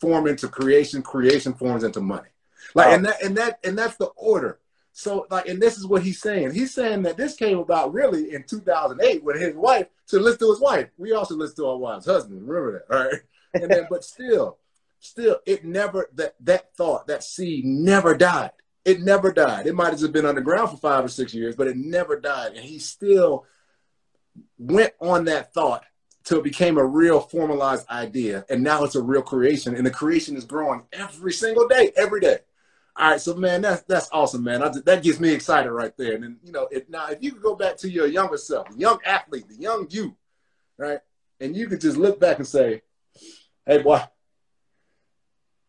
form 0.00 0.26
into 0.26 0.48
creation. 0.48 1.00
Creation 1.00 1.54
forms 1.54 1.84
into 1.84 2.00
money. 2.00 2.30
Like, 2.74 2.88
and 2.88 3.04
that, 3.04 3.22
and 3.22 3.36
that, 3.36 3.60
and 3.62 3.78
that's 3.78 3.98
the 3.98 4.06
order. 4.16 4.58
So, 4.94 5.28
like, 5.30 5.46
and 5.46 5.62
this 5.62 5.78
is 5.78 5.86
what 5.86 6.02
he's 6.02 6.20
saying. 6.20 6.54
He's 6.54 6.74
saying 6.74 7.02
that 7.02 7.16
this 7.16 7.36
came 7.36 7.58
about 7.58 7.92
really 7.92 8.34
in 8.34 8.42
2008 8.42 9.22
when 9.22 9.40
his 9.40 9.54
wife 9.54 9.86
should 10.10 10.22
listen 10.22 10.40
to 10.40 10.50
his 10.50 10.60
wife. 10.60 10.88
We 10.98 11.12
also 11.12 11.36
listen 11.36 11.54
to 11.58 11.66
our 11.68 11.76
wives' 11.76 12.06
husbands. 12.06 12.42
Remember 12.42 12.84
that, 12.88 12.92
all 12.92 13.04
right? 13.04 13.20
And 13.54 13.70
then, 13.70 13.86
but 13.90 14.04
still, 14.04 14.58
still, 14.98 15.38
it 15.46 15.64
never 15.64 16.08
that 16.14 16.34
that 16.40 16.74
thought, 16.76 17.06
that 17.06 17.24
seed 17.24 17.64
never 17.64 18.16
died. 18.16 18.52
It 18.84 19.00
never 19.00 19.32
died. 19.32 19.66
It 19.66 19.74
might 19.74 19.98
have 19.98 20.12
been 20.12 20.24
underground 20.24 20.70
for 20.70 20.76
five 20.76 21.04
or 21.04 21.08
six 21.08 21.34
years, 21.34 21.54
but 21.56 21.66
it 21.66 21.76
never 21.76 22.18
died. 22.18 22.52
And 22.52 22.64
he 22.64 22.78
still 22.78 23.44
went 24.58 24.94
on 25.00 25.26
that 25.26 25.52
thought 25.52 25.84
till 26.24 26.38
it 26.38 26.44
became 26.44 26.78
a 26.78 26.84
real 26.84 27.20
formalized 27.20 27.88
idea. 27.90 28.44
And 28.48 28.62
now 28.62 28.84
it's 28.84 28.94
a 28.94 29.02
real 29.02 29.22
creation. 29.22 29.74
And 29.74 29.84
the 29.84 29.90
creation 29.90 30.36
is 30.36 30.44
growing 30.44 30.84
every 30.92 31.32
single 31.32 31.68
day, 31.68 31.92
every 31.96 32.20
day. 32.20 32.38
All 32.96 33.12
right, 33.12 33.20
so 33.20 33.34
man, 33.34 33.62
that's 33.62 33.82
that's 33.82 34.08
awesome, 34.12 34.42
man. 34.42 34.62
I, 34.62 34.70
that 34.84 35.02
gets 35.02 35.20
me 35.20 35.32
excited 35.32 35.70
right 35.70 35.96
there. 35.96 36.14
And 36.14 36.24
then, 36.24 36.38
you 36.42 36.50
know, 36.50 36.66
it, 36.70 36.90
now 36.90 37.08
if 37.08 37.22
you 37.22 37.32
could 37.32 37.42
go 37.42 37.54
back 37.54 37.76
to 37.78 37.90
your 37.90 38.06
younger 38.06 38.36
self, 38.36 38.66
young 38.76 38.98
athlete, 39.06 39.48
the 39.48 39.54
young 39.54 39.86
you, 39.90 40.16
right, 40.76 40.98
and 41.40 41.54
you 41.54 41.68
could 41.68 41.80
just 41.80 41.96
look 41.96 42.18
back 42.18 42.38
and 42.38 42.46
say, 42.46 42.82
hey, 43.68 43.82
boy, 43.82 44.00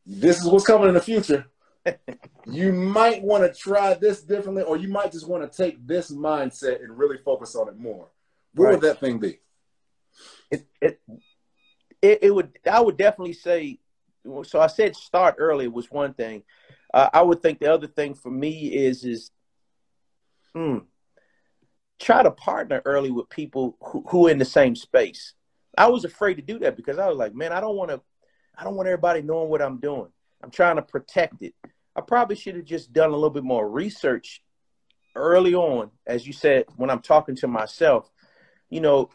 this 0.06 0.40
is 0.40 0.48
what's 0.48 0.66
coming 0.66 0.88
in 0.88 0.96
the 0.96 1.02
future. 1.02 1.46
you 2.48 2.72
might 2.74 3.22
want 3.22 3.44
to 3.44 3.60
try 3.60 3.94
this 3.94 4.24
differently, 4.24 4.64
or 4.64 4.78
you 4.78 4.88
might 4.88 5.12
just 5.12 5.28
want 5.28 5.50
to 5.50 5.56
take 5.56 5.86
this 5.86 6.10
mindset 6.10 6.82
and 6.82 6.98
really 6.98 7.18
focus 7.18 7.56
on 7.56 7.68
it 7.68 7.78
more. 7.78 8.08
What 8.56 8.66
right. 8.66 8.72
would 8.72 8.82
that 8.82 9.00
thing 9.00 9.20
be? 9.20 9.40
It, 10.50 10.66
it, 10.82 11.02
it, 12.02 12.20
it, 12.24 12.34
would, 12.34 12.58
I 12.70 12.80
would 12.80 12.98
definitely 12.98 13.34
say, 13.34 13.80
so 14.44 14.60
I 14.60 14.68
said 14.68 14.96
start 14.96 15.36
early 15.38 15.68
was 15.68 15.92
one 15.92 16.14
thing. 16.14 16.44
Uh, 16.94 17.10
I 17.14 17.22
would 17.22 17.42
think 17.42 17.60
the 17.60 17.72
other 17.72 17.88
thing 17.88 18.16
for 18.16 18.32
me 18.32 18.68
is, 18.68 19.04
is, 19.04 19.32
hmm, 20.56 20.80
try 22.00 22.24
to 22.24 22.32
partner 22.32 22.82
early 22.86 23.12
with 23.12 23.30
people 23.30 23.78
who, 23.82 24.04
who 24.08 24.28
are 24.28 24.32
in 24.32 24.40
the 24.40 24.46
same 24.46 24.76
space. 24.76 25.34
I 25.78 25.88
was 25.88 26.06
afraid 26.06 26.36
to 26.36 26.42
do 26.42 26.60
that 26.60 26.76
because 26.76 26.98
I 26.98 27.08
was 27.08 27.18
like, 27.18 27.34
man, 27.34 27.52
I 27.52 27.62
don't 27.62 27.76
want 27.76 27.92
to, 27.92 28.02
I 28.58 28.64
don't 28.64 28.76
want 28.76 28.88
everybody 28.88 29.22
knowing 29.22 29.50
what 29.50 29.62
I'm 29.62 29.78
doing. 29.78 30.08
I'm 30.44 30.52
trying 30.52 30.78
to 30.78 30.82
protect 30.82 31.42
it. 31.42 31.54
I 31.96 32.02
probably 32.02 32.36
should 32.36 32.56
have 32.56 32.66
just 32.66 32.94
done 32.94 33.10
a 33.10 33.14
little 33.14 33.30
bit 33.30 33.44
more 33.44 33.70
research 33.70 34.42
early 35.16 35.54
on, 35.54 35.92
as 36.08 36.26
you 36.26 36.34
said, 36.34 36.66
when 36.78 36.90
I'm 36.90 37.02
talking 37.02 37.36
to 37.38 37.48
myself, 37.48 38.10
you 38.70 38.80
know, 38.80 39.10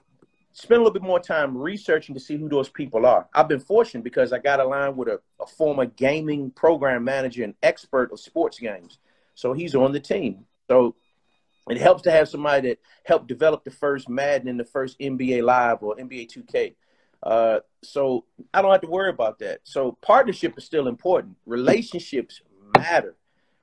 spend 0.52 0.80
a 0.80 0.84
little 0.84 0.92
bit 0.92 1.02
more 1.02 1.20
time 1.20 1.56
researching 1.56 2.14
to 2.14 2.20
see 2.20 2.36
who 2.36 2.48
those 2.48 2.68
people 2.68 3.06
are. 3.06 3.28
I've 3.34 3.48
been 3.48 3.60
fortunate 3.60 4.04
because 4.04 4.32
I 4.32 4.38
got 4.38 4.60
aligned 4.60 4.96
with 4.96 5.08
a, 5.08 5.20
a 5.40 5.46
former 5.46 5.86
gaming 5.86 6.50
program 6.50 7.04
manager 7.04 7.44
and 7.44 7.54
expert 7.62 8.12
of 8.12 8.20
sports 8.20 8.58
games. 8.58 8.98
So 9.34 9.52
he's 9.52 9.74
on 9.74 9.92
the 9.92 10.00
team. 10.00 10.46
So 10.68 10.94
it 11.70 11.78
helps 11.78 12.02
to 12.02 12.10
have 12.10 12.28
somebody 12.28 12.68
that 12.68 12.78
helped 13.04 13.26
develop 13.26 13.64
the 13.64 13.70
first 13.70 14.08
Madden 14.08 14.48
and 14.48 14.60
the 14.60 14.64
first 14.64 14.98
NBA 14.98 15.42
Live 15.42 15.82
or 15.82 15.96
NBA 15.96 16.28
2K. 16.28 16.74
Uh, 17.22 17.60
so 17.82 18.24
I 18.52 18.60
don't 18.60 18.70
have 18.70 18.82
to 18.82 18.86
worry 18.86 19.08
about 19.08 19.38
that. 19.38 19.60
So 19.64 19.96
partnership 20.02 20.58
is 20.58 20.64
still 20.64 20.88
important. 20.88 21.36
Relationships 21.46 22.42
matter. 22.76 23.16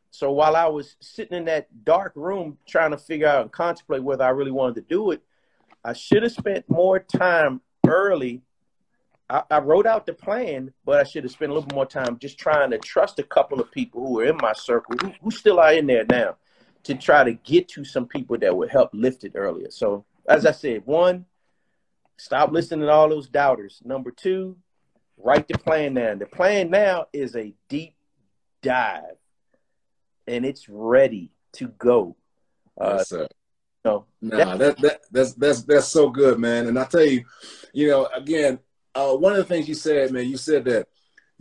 So 0.10 0.32
while 0.32 0.56
I 0.56 0.66
was 0.66 0.96
sitting 1.00 1.38
in 1.38 1.46
that 1.46 1.68
dark 1.86 2.14
room 2.16 2.58
trying 2.68 2.92
to 2.92 2.98
figure 2.98 3.28
out 3.28 3.44
and 3.44 3.52
contemplate 3.52 4.04
whether 4.04 4.24
I 4.24 4.30
really 4.30 4.52
wanted 4.52 4.76
to 4.76 4.82
do 4.82 5.12
it, 5.12 5.22
I 5.86 5.94
should 5.94 6.24
have 6.24 6.32
spent 6.32 6.70
more 6.70 7.00
time 7.00 7.62
early. 7.88 8.42
I, 9.30 9.44
I 9.50 9.60
wrote 9.60 9.86
out 9.86 10.08
the 10.08 10.14
plan, 10.14 10.74
but 10.86 11.00
I 11.00 11.04
should 11.04 11.24
have 11.24 11.32
spent 11.32 11.52
a 11.52 11.54
little 11.54 11.68
bit 11.68 11.76
more 11.76 11.86
time 11.86 12.18
just 12.18 12.40
trying 12.40 12.72
to 12.72 12.80
trust 12.80 13.20
a 13.20 13.24
couple 13.24 13.62
of 13.62 13.72
people 13.72 14.06
who 14.06 14.20
are 14.20 14.26
in 14.26 14.38
my 14.38 14.54
circle 14.54 14.96
who, 15.00 15.14
who 15.22 15.32
still 15.32 15.60
are 15.60 15.74
in 15.74 15.86
there 15.86 16.06
now 16.10 16.36
to 16.84 16.96
try 16.96 17.24
to 17.24 17.34
get 17.34 17.68
to 17.70 17.84
some 17.84 18.08
people 18.08 18.38
that 18.40 18.56
would 18.56 18.70
help 18.70 18.90
lift 18.94 19.24
it 19.24 19.34
earlier. 19.36 19.70
So, 19.72 20.06
as 20.28 20.46
I 20.46 20.52
said, 20.52 20.84
one, 20.86 21.26
stop 22.18 22.52
listening 22.52 22.82
to 22.82 22.92
all 22.92 23.10
those 23.10 23.30
doubters. 23.30 23.82
Number 23.84 24.12
two, 24.12 24.58
write 25.18 25.48
the 25.48 25.58
plan 25.58 25.94
down. 25.94 26.20
The 26.20 26.26
plan 26.26 26.70
now 26.70 27.08
is 27.14 27.36
a 27.36 27.54
deep 27.70 27.96
dive, 28.62 29.18
and 30.28 30.46
it's 30.46 30.70
ready 30.70 31.32
to 31.54 31.68
go. 31.68 32.16
Uh, 32.80 32.96
yes, 32.98 33.10
sir. 33.10 33.28
No, 33.84 34.06
nah, 34.22 34.58
that, 34.58 34.78
that 34.78 35.02
that's 35.12 35.34
that's 35.34 35.64
that's 35.64 35.88
so 35.88 36.10
good, 36.10 36.38
man. 36.38 36.68
And 36.68 36.78
I 36.78 36.86
tell 36.86 37.04
you, 37.04 37.24
you 37.74 37.90
know, 37.90 38.08
again, 38.16 38.60
uh, 38.94 39.14
one 39.14 39.32
of 39.32 39.40
the 39.40 39.44
things 39.44 39.68
you 39.68 39.74
said, 39.74 40.12
man, 40.12 40.30
you 40.30 40.38
said 40.38 40.66
that 40.66 40.88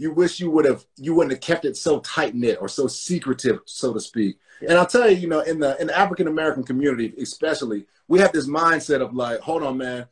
you 0.01 0.11
wish 0.11 0.41
you 0.41 0.51
would 0.51 0.65
have 0.65 0.87
you 0.97 1.15
wouldn't 1.15 1.33
have 1.33 1.43
kept 1.43 1.67
it 1.67 1.77
so 1.77 2.01
tight 2.01 2.35
knit 2.35 2.57
or 2.59 2.69
so 2.69 2.87
secretive, 2.87 3.61
so 3.67 3.93
to 3.93 4.01
speak. 4.01 4.39
And 4.67 4.73
I'll 4.73 4.87
tell 4.87 5.11
you, 5.11 5.17
you 5.19 5.29
know, 5.29 5.41
in 5.41 5.61
the 5.61 5.79
in 5.79 5.89
the 5.89 5.99
African 5.99 6.27
American 6.27 6.65
community, 6.65 7.13
especially, 7.21 7.85
we 8.09 8.19
have 8.19 8.33
this 8.33 8.49
mindset 8.49 9.03
of 9.03 9.15
like, 9.15 9.41
hold 9.41 9.63
on, 9.63 9.77
man, 9.77 10.07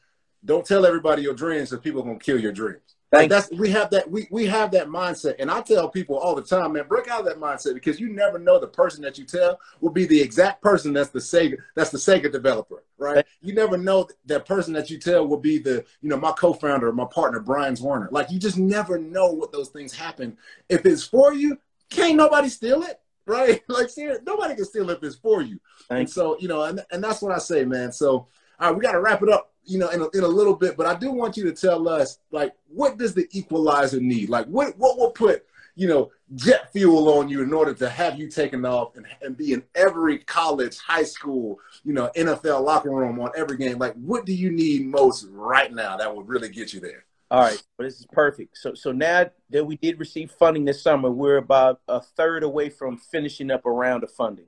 don't 0.45 0.67
tell 0.67 0.85
everybody 0.85 1.23
your 1.23 1.33
dreams, 1.33 1.71
because 1.71 1.83
people 1.83 2.03
are 2.03 2.05
gonna 2.05 2.19
kill 2.19 2.39
your 2.39 2.53
dreams. 2.53 2.88
Like 3.11 3.31
that's 3.31 3.51
we 3.53 3.71
have 3.71 3.89
that 3.91 4.11
we 4.11 4.29
we 4.31 4.45
have 4.47 4.71
that 4.73 4.89
mindset, 4.89 5.37
and 5.39 5.51
I 5.51 5.63
tell 5.63 5.89
people 5.89 6.19
all 6.19 6.35
the 6.35 6.43
time, 6.43 6.75
man, 6.75 6.87
break 6.87 7.09
out 7.09 7.21
of 7.21 7.27
that 7.27 7.41
mindset 7.41 7.73
because 7.73 7.99
you 7.99 8.11
never 8.11 8.39
know 8.39 8.61
the 8.61 8.67
person 8.67 9.01
that 9.03 9.17
you 9.17 9.25
tell 9.25 9.59
will 9.81 9.91
be 9.91 10.05
the 10.05 10.21
exact 10.21 10.63
person 10.63 10.93
that's 10.93 11.09
the 11.09 11.19
Sega 11.19 11.57
that's 11.75 11.89
the 11.89 11.97
Sega 11.97 12.31
developer, 12.31 12.85
right? 12.99 13.25
You 13.41 13.55
never 13.55 13.79
know 13.79 14.09
that 14.27 14.45
person 14.45 14.75
that 14.75 14.91
you 14.91 14.99
tell 14.99 15.27
will 15.27 15.39
be 15.41 15.59
the 15.59 15.87
you 16.03 16.11
know 16.11 16.19
my 16.19 16.33
co-founder, 16.33 16.93
my 16.93 17.07
partner, 17.07 17.41
Brian 17.41 17.77
Warner. 17.81 18.11
Like 18.13 18.31
you 18.31 18.39
just 18.39 18.59
never 18.59 18.99
know 18.99 19.33
what 19.33 19.53
those 19.53 19.71
things 19.71 19.95
happen. 19.95 20.37
If 20.69 20.85
it's 20.85 21.05
for 21.05 21.33
you, 21.33 21.59
can't 21.89 22.17
nobody 22.17 22.51
steal 22.51 22.83
it 22.83 23.01
right? 23.29 23.63
Like, 23.69 23.91
seriously, 23.91 24.25
nobody 24.27 24.55
can 24.55 24.65
steal 24.65 24.91
if 24.91 25.03
it's 25.03 25.17
for 25.17 25.43
you. 25.43 25.61
Thank 25.89 26.01
and 26.01 26.11
so, 26.11 26.39
you 26.41 26.49
know, 26.49 26.65
and, 26.65 26.85
and 26.91 27.05
that's 27.05 27.21
what 27.21 27.33
I 27.33 27.39
say, 27.39 27.65
man. 27.65 27.93
So, 27.93 28.27
all 28.61 28.69
right, 28.69 28.77
we 28.77 28.83
got 28.83 28.93
to 28.93 29.01
wrap 29.01 29.23
it 29.23 29.29
up, 29.29 29.53
you 29.65 29.79
know, 29.79 29.89
in 29.89 30.01
a, 30.01 30.09
in 30.11 30.25
a 30.25 30.29
little 30.29 30.55
bit, 30.55 30.77
but 30.77 30.87
I 30.87 30.95
do 30.95 31.11
want 31.11 31.37
you 31.37 31.45
to 31.45 31.53
tell 31.53 31.89
us, 31.89 32.19
like, 32.31 32.55
what 32.69 32.99
does 32.99 33.15
the 33.15 33.29
equalizer 33.33 34.01
need? 34.01 34.29
Like, 34.29 34.47
what, 34.47 34.77
what 34.79 34.99
will 34.99 35.11
put, 35.11 35.45
you 35.77 35.87
know, 35.87 36.11
jet 36.35 36.73
fuel 36.73 37.09
on 37.19 37.29
you 37.29 37.43
in 37.43 37.53
order 37.53 37.73
to 37.75 37.89
have 37.89 38.19
you 38.19 38.29
taken 38.29 38.65
off 38.65 38.97
and, 38.97 39.07
and 39.23 39.37
be 39.37 39.53
in 39.53 39.63
every 39.75 40.19
college, 40.19 40.79
high 40.79 41.05
school, 41.05 41.59
you 41.85 41.93
know, 41.93 42.11
NFL 42.17 42.65
locker 42.65 42.91
room 42.91 43.21
on 43.21 43.31
every 43.37 43.57
game. 43.57 43.79
Like, 43.79 43.95
what 43.95 44.27
do 44.27 44.33
you 44.33 44.51
need 44.51 44.87
most 44.87 45.27
right 45.31 45.73
now 45.73 45.97
that 45.97 46.15
would 46.15 46.29
really 46.29 46.49
get 46.49 46.73
you 46.73 46.81
there? 46.81 47.05
All 47.31 47.43
right, 47.43 47.63
well, 47.79 47.87
this 47.87 48.01
is 48.01 48.07
perfect. 48.11 48.57
So, 48.57 48.75
so 48.75 48.91
now 48.91 49.27
that 49.51 49.65
we 49.65 49.77
did 49.77 50.01
receive 50.01 50.31
funding 50.31 50.65
this 50.65 50.83
summer, 50.83 51.11
we're 51.11 51.37
about 51.37 51.81
a 51.87 52.01
third 52.01 52.43
away 52.43 52.71
from 52.71 52.97
finishing 52.97 53.51
up 53.51 53.67
a 53.67 53.71
round 53.71 54.03
of 54.03 54.11
funding. 54.11 54.47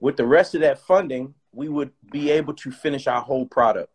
With 0.00 0.16
the 0.16 0.26
rest 0.26 0.54
of 0.54 0.60
that 0.60 0.78
funding, 0.78 1.34
we 1.52 1.68
would 1.68 1.92
be 2.10 2.30
able 2.30 2.54
to 2.54 2.70
finish 2.70 3.06
our 3.06 3.20
whole 3.20 3.46
product. 3.46 3.90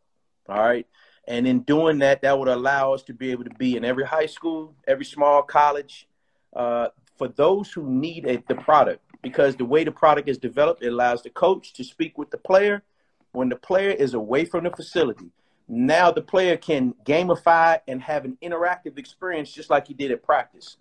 All 0.50 0.60
right. 0.60 0.86
And 1.28 1.48
in 1.48 1.62
doing 1.62 2.00
that, 2.00 2.22
that 2.22 2.38
would 2.38 2.50
allow 2.50 2.94
us 2.94 3.04
to 3.04 3.14
be 3.14 3.32
able 3.32 3.46
to 3.46 3.50
be 3.52 3.78
in 3.78 3.86
every 3.86 4.06
high 4.06 4.26
school, 4.26 4.76
every 4.88 5.06
small 5.06 5.42
college, 5.42 6.08
uh, 6.54 6.90
for 7.18 7.30
those 7.30 7.72
who 7.72 7.90
need 7.90 8.44
the 8.48 8.56
product. 8.56 9.02
Because 9.22 9.56
the 9.56 9.64
way 9.64 9.86
the 9.86 9.92
product 9.92 10.28
is 10.28 10.38
developed, 10.38 10.84
it 10.84 10.90
allows 10.90 11.24
the 11.24 11.30
coach 11.30 11.72
to 11.74 11.84
speak 11.84 12.18
with 12.18 12.30
the 12.30 12.38
player 12.38 12.84
when 13.32 13.48
the 13.48 13.56
player 13.56 13.92
is 13.92 14.14
away 14.14 14.44
from 14.44 14.66
the 14.66 14.70
facility. 14.70 15.32
Now 15.70 16.12
the 16.12 16.22
player 16.22 16.58
can 16.58 16.94
gamify 17.06 17.80
and 17.88 18.02
have 18.02 18.26
an 18.26 18.38
interactive 18.44 18.98
experience 18.98 19.52
just 19.52 19.70
like 19.70 19.88
he 19.88 19.94
did 19.94 20.12
at 20.12 20.24
practice. 20.24 20.76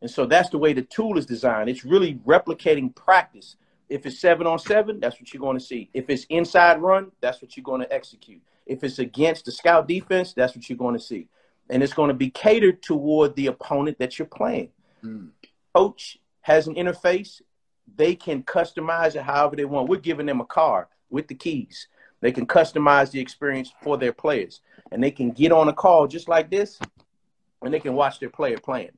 And 0.00 0.10
so 0.10 0.26
that's 0.26 0.50
the 0.50 0.58
way 0.58 0.72
the 0.72 0.82
tool 0.82 1.16
is 1.18 1.24
designed. 1.24 1.70
It's 1.70 1.84
really 1.84 2.16
replicating 2.26 2.94
practice. 2.94 3.56
If 3.88 4.06
it's 4.06 4.18
seven 4.18 4.46
on 4.46 4.58
seven, 4.58 5.00
that's 5.00 5.20
what 5.20 5.32
you're 5.32 5.40
going 5.40 5.58
to 5.58 5.64
see. 5.64 5.90
If 5.92 6.08
it's 6.08 6.24
inside 6.30 6.80
run, 6.80 7.12
that's 7.20 7.42
what 7.42 7.56
you're 7.56 7.64
going 7.64 7.82
to 7.82 7.92
execute. 7.92 8.40
If 8.66 8.82
it's 8.82 8.98
against 8.98 9.44
the 9.44 9.52
scout 9.52 9.86
defense, 9.86 10.32
that's 10.32 10.54
what 10.54 10.68
you're 10.68 10.78
going 10.78 10.96
to 10.96 11.02
see. 11.02 11.28
And 11.68 11.82
it's 11.82 11.92
going 11.92 12.08
to 12.08 12.14
be 12.14 12.30
catered 12.30 12.82
toward 12.82 13.36
the 13.36 13.46
opponent 13.48 13.98
that 13.98 14.18
you're 14.18 14.26
playing. 14.26 14.70
Mm. 15.02 15.30
Coach 15.74 16.18
has 16.42 16.66
an 16.66 16.74
interface. 16.74 17.40
They 17.96 18.14
can 18.14 18.42
customize 18.42 19.16
it 19.16 19.22
however 19.22 19.56
they 19.56 19.64
want. 19.64 19.88
We're 19.88 20.00
giving 20.00 20.26
them 20.26 20.40
a 20.40 20.46
car 20.46 20.88
with 21.10 21.28
the 21.28 21.34
keys. 21.34 21.88
They 22.20 22.32
can 22.32 22.46
customize 22.46 23.10
the 23.10 23.20
experience 23.20 23.72
for 23.82 23.98
their 23.98 24.12
players. 24.12 24.60
And 24.92 25.02
they 25.02 25.10
can 25.10 25.30
get 25.30 25.52
on 25.52 25.68
a 25.68 25.72
call 25.72 26.06
just 26.06 26.28
like 26.28 26.50
this 26.50 26.78
and 27.62 27.72
they 27.72 27.80
can 27.80 27.94
watch 27.94 28.20
their 28.20 28.30
player 28.30 28.58
playing. 28.58 28.92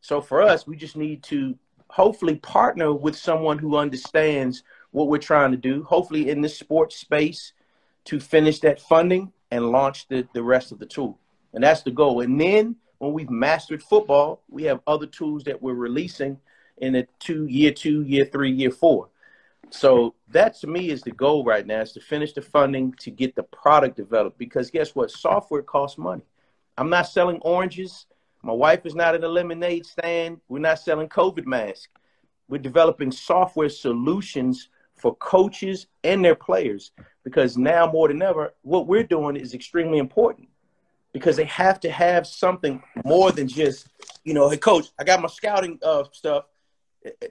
So 0.00 0.20
for 0.20 0.42
us, 0.42 0.66
we 0.66 0.76
just 0.76 0.96
need 0.96 1.22
to 1.24 1.56
hopefully 1.90 2.36
partner 2.36 2.92
with 2.92 3.16
someone 3.16 3.58
who 3.58 3.76
understands 3.76 4.62
what 4.92 5.08
we're 5.08 5.18
trying 5.18 5.50
to 5.50 5.56
do, 5.56 5.82
hopefully 5.82 6.30
in 6.30 6.40
this 6.40 6.58
sports 6.58 6.96
space 6.96 7.52
to 8.04 8.20
finish 8.20 8.60
that 8.60 8.80
funding 8.80 9.32
and 9.50 9.70
launch 9.70 10.08
the, 10.08 10.26
the 10.32 10.42
rest 10.42 10.72
of 10.72 10.78
the 10.78 10.86
tool. 10.86 11.18
And 11.52 11.64
that's 11.64 11.82
the 11.82 11.90
goal. 11.90 12.20
And 12.20 12.40
then 12.40 12.76
when 12.98 13.12
we've 13.12 13.30
mastered 13.30 13.82
football, 13.82 14.42
we 14.48 14.64
have 14.64 14.80
other 14.86 15.06
tools 15.06 15.44
that 15.44 15.60
we're 15.60 15.74
releasing 15.74 16.38
in 16.78 16.92
the 16.92 17.06
two, 17.18 17.46
year 17.46 17.72
two, 17.72 18.02
year 18.02 18.24
three, 18.24 18.50
year 18.52 18.70
four. 18.70 19.08
So 19.70 20.14
that 20.28 20.54
to 20.60 20.66
me 20.66 20.90
is 20.90 21.02
the 21.02 21.10
goal 21.10 21.44
right 21.44 21.66
now 21.66 21.80
is 21.80 21.92
to 21.92 22.00
finish 22.00 22.32
the 22.32 22.42
funding 22.42 22.92
to 23.00 23.10
get 23.10 23.36
the 23.36 23.42
product 23.42 23.96
developed 23.96 24.38
because 24.38 24.70
guess 24.70 24.94
what? 24.94 25.10
Software 25.10 25.62
costs 25.62 25.98
money. 25.98 26.22
I'm 26.76 26.90
not 26.90 27.08
selling 27.08 27.38
oranges. 27.42 28.06
My 28.42 28.52
wife 28.52 28.86
is 28.86 28.94
not 28.94 29.14
at 29.14 29.24
a 29.24 29.28
lemonade 29.28 29.86
stand. 29.86 30.40
We're 30.48 30.60
not 30.60 30.78
selling 30.78 31.08
COVID 31.08 31.46
masks. 31.46 31.88
We're 32.48 32.58
developing 32.58 33.12
software 33.12 33.68
solutions 33.68 34.68
for 34.96 35.14
coaches 35.16 35.86
and 36.04 36.24
their 36.24 36.34
players 36.34 36.92
because 37.24 37.56
now 37.56 37.90
more 37.90 38.08
than 38.08 38.22
ever, 38.22 38.54
what 38.62 38.86
we're 38.86 39.04
doing 39.04 39.36
is 39.36 39.54
extremely 39.54 39.98
important 39.98 40.48
because 41.12 41.36
they 41.36 41.44
have 41.44 41.80
to 41.80 41.90
have 41.90 42.26
something 42.26 42.82
more 43.04 43.32
than 43.32 43.48
just, 43.48 43.88
you 44.24 44.34
know, 44.34 44.48
hey, 44.48 44.56
coach, 44.56 44.88
I 44.98 45.04
got 45.04 45.20
my 45.20 45.28
scouting 45.28 45.78
uh, 45.82 46.04
stuff. 46.12 46.44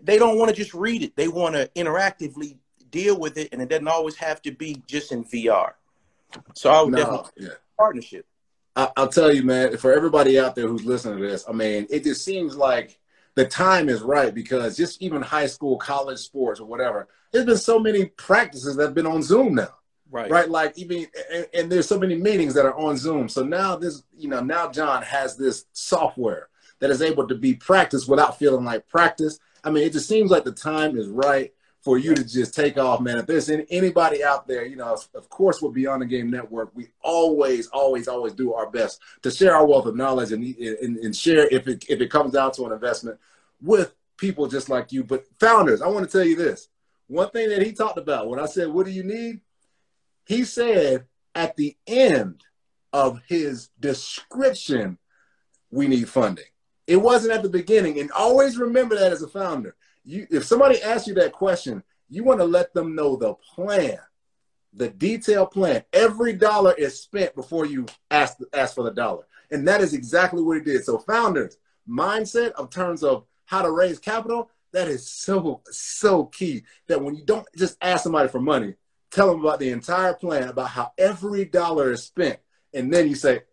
They 0.02 0.18
don't 0.18 0.38
want 0.38 0.50
to 0.50 0.56
just 0.56 0.74
read 0.74 1.04
it, 1.04 1.16
they 1.16 1.28
want 1.28 1.56
to 1.56 1.70
interactively 1.76 2.58
deal 2.90 3.20
with 3.20 3.38
it, 3.38 3.50
and 3.52 3.62
it 3.62 3.70
doesn't 3.70 3.88
always 3.88 4.16
have 4.16 4.42
to 4.44 4.52
be 4.52 4.82
just 4.88 5.12
in 5.12 5.24
VR. 5.24 5.74
So 6.56 6.72
I 6.72 6.82
would 6.82 6.92
no, 6.92 6.98
definitely 6.98 7.32
yeah. 7.38 7.50
partnership. 7.78 8.26
I'll 8.98 9.08
tell 9.08 9.34
you, 9.34 9.44
man, 9.44 9.78
for 9.78 9.94
everybody 9.94 10.40
out 10.40 10.56
there 10.56 10.68
who's 10.68 10.86
listening 10.86 11.20
to 11.20 11.28
this, 11.28 11.46
I 11.48 11.52
mean, 11.54 11.88
it 11.90 12.04
just 12.04 12.24
seems 12.24 12.56
like 12.56 13.00
the 13.36 13.46
time 13.46 13.90
is 13.90 14.02
right 14.02 14.34
because 14.34 14.78
just 14.78 15.02
even 15.02 15.22
high 15.22 15.48
school, 15.48 15.78
college 15.78 16.20
sports, 16.20 16.60
or 16.60 16.66
whatever, 16.66 17.08
there's 17.32 17.46
been 17.46 17.58
so 17.58 17.80
many 17.80 18.06
practices 18.06 18.76
that 18.76 18.84
have 18.84 18.94
been 18.94 19.08
on 19.08 19.24
Zoom 19.24 19.56
now. 19.56 19.76
Right. 20.12 20.30
Right. 20.30 20.50
Like 20.50 20.78
even 20.78 21.06
and, 21.32 21.48
and, 21.54 21.72
there's 21.72 21.88
so 21.88 22.00
many 22.00 22.16
meetings 22.16 22.56
that 22.56 22.66
are 22.66 22.76
on 22.76 22.98
Zoom. 22.98 23.30
So 23.30 23.44
now 23.44 23.76
this, 23.76 24.04
you 24.18 24.28
know, 24.28 24.42
now 24.42 24.72
John 24.72 25.04
has 25.04 25.38
this 25.38 25.66
software 25.74 26.50
that 26.80 26.90
is 26.90 27.04
able 27.04 27.28
to 27.28 27.36
be 27.36 27.54
practiced 27.54 28.10
without 28.10 28.40
feeling 28.40 28.66
like 28.66 28.88
practice. 28.88 29.40
I 29.64 29.70
mean, 29.70 29.84
it 29.84 29.94
just 29.94 30.10
seems 30.10 30.32
like 30.32 30.46
the 30.46 30.52
time 30.52 30.98
is 30.98 31.08
right 31.08 31.54
for 31.82 31.98
you 31.98 32.14
to 32.14 32.24
just 32.24 32.54
take 32.54 32.78
off, 32.78 33.00
man. 33.00 33.18
If 33.18 33.26
there's 33.26 33.50
any, 33.50 33.66
anybody 33.70 34.24
out 34.24 34.48
there, 34.48 34.66
you 34.66 34.76
know, 34.76 34.98
of 35.16 35.30
course, 35.30 35.62
we're 35.62 35.72
Beyond 35.72 36.02
the 36.02 36.06
Game 36.06 36.30
Network. 36.30 36.72
We 36.76 36.90
always, 37.02 37.68
always, 37.68 38.08
always 38.08 38.34
do 38.34 38.54
our 38.54 38.70
best 38.70 39.00
to 39.22 39.32
share 39.32 39.56
our 39.56 39.66
wealth 39.66 39.86
of 39.86 39.96
knowledge 39.96 40.32
and, 40.32 40.44
and, 40.44 40.98
and 40.98 41.16
share 41.16 41.48
if 41.48 41.68
it, 41.68 41.86
if 41.88 42.02
it 42.02 42.12
comes 42.12 42.34
down 42.34 42.52
to 42.54 42.66
an 42.66 42.74
investment 42.74 43.18
with 43.62 43.94
people 44.18 44.48
just 44.48 44.70
like 44.70 44.92
you. 44.92 45.04
But 45.04 45.26
founders, 45.40 45.82
I 45.82 45.88
want 45.88 46.10
to 46.10 46.12
tell 46.12 46.28
you 46.28 46.36
this. 46.36 46.68
One 47.08 47.30
thing 47.30 47.50
that 47.50 47.66
he 47.66 47.72
talked 47.72 47.98
about 47.98 48.28
when 48.28 48.40
I 48.40 48.46
said, 48.46 48.68
What 48.68 48.86
do 48.86 48.92
you 48.92 49.04
need? 49.04 49.40
He 50.26 50.44
said 50.44 51.06
at 51.34 51.56
the 51.56 51.76
end 51.88 52.44
of 52.92 53.22
his 53.28 53.70
description, 53.80 54.98
we 55.72 55.88
need 55.88 56.10
funding. 56.10 56.46
It 56.86 56.98
wasn't 56.98 57.34
at 57.34 57.44
the 57.44 57.50
beginning. 57.50 58.00
And 58.00 58.12
always 58.12 58.58
remember 58.58 58.96
that 58.96 59.12
as 59.12 59.22
a 59.22 59.28
founder 59.28 59.76
you 60.10 60.28
if 60.30 60.46
somebody 60.46 60.82
asks 60.82 61.08
you 61.08 61.14
that 61.16 61.32
question, 61.32 61.84
you 62.10 62.24
want 62.24 62.40
to 62.40 62.46
let 62.46 62.74
them 62.74 62.96
know 62.96 63.16
the 63.16 63.36
plan, 63.36 64.00
the 64.74 64.90
detailed 64.90 65.52
plan. 65.52 65.84
Every 65.94 66.34
dollar 66.34 66.74
is 66.74 67.00
spent 67.00 67.36
before 67.36 67.66
you 67.66 67.86
ask 68.10 68.38
ask 68.54 68.76
for 68.76 68.84
the 68.84 68.92
dollar, 68.92 69.28
and 69.52 69.68
that 69.68 69.82
is 69.82 69.94
exactly 69.94 70.42
what 70.42 70.58
he 70.58 70.64
did. 70.64 70.84
So, 70.84 70.98
founders 70.98 71.58
mindset 71.88 72.52
of 72.52 72.70
terms 72.70 73.04
of 73.04 73.26
how 73.46 73.62
to 73.62 73.72
raise 73.72 73.98
capital 74.00 74.52
that 74.72 74.88
is 74.88 75.08
so 75.08 75.62
so 75.70 76.26
key. 76.26 76.64
That 76.88 77.02
when 77.02 77.16
you 77.16 77.24
don't 77.26 77.48
just 77.56 77.78
ask 77.82 78.04
somebody 78.04 78.30
for 78.30 78.40
money, 78.40 78.76
tell 79.12 79.28
them 79.28 79.42
about 79.42 79.60
the 79.60 79.70
entire 79.70 80.14
plan, 80.14 80.50
about 80.50 80.70
how 80.70 80.92
every 80.98 81.46
dollar 81.46 81.92
is 81.92 82.04
spent, 82.04 82.40
and 82.74 82.92
then 82.94 83.08
you 83.08 83.16
say, 83.16 83.44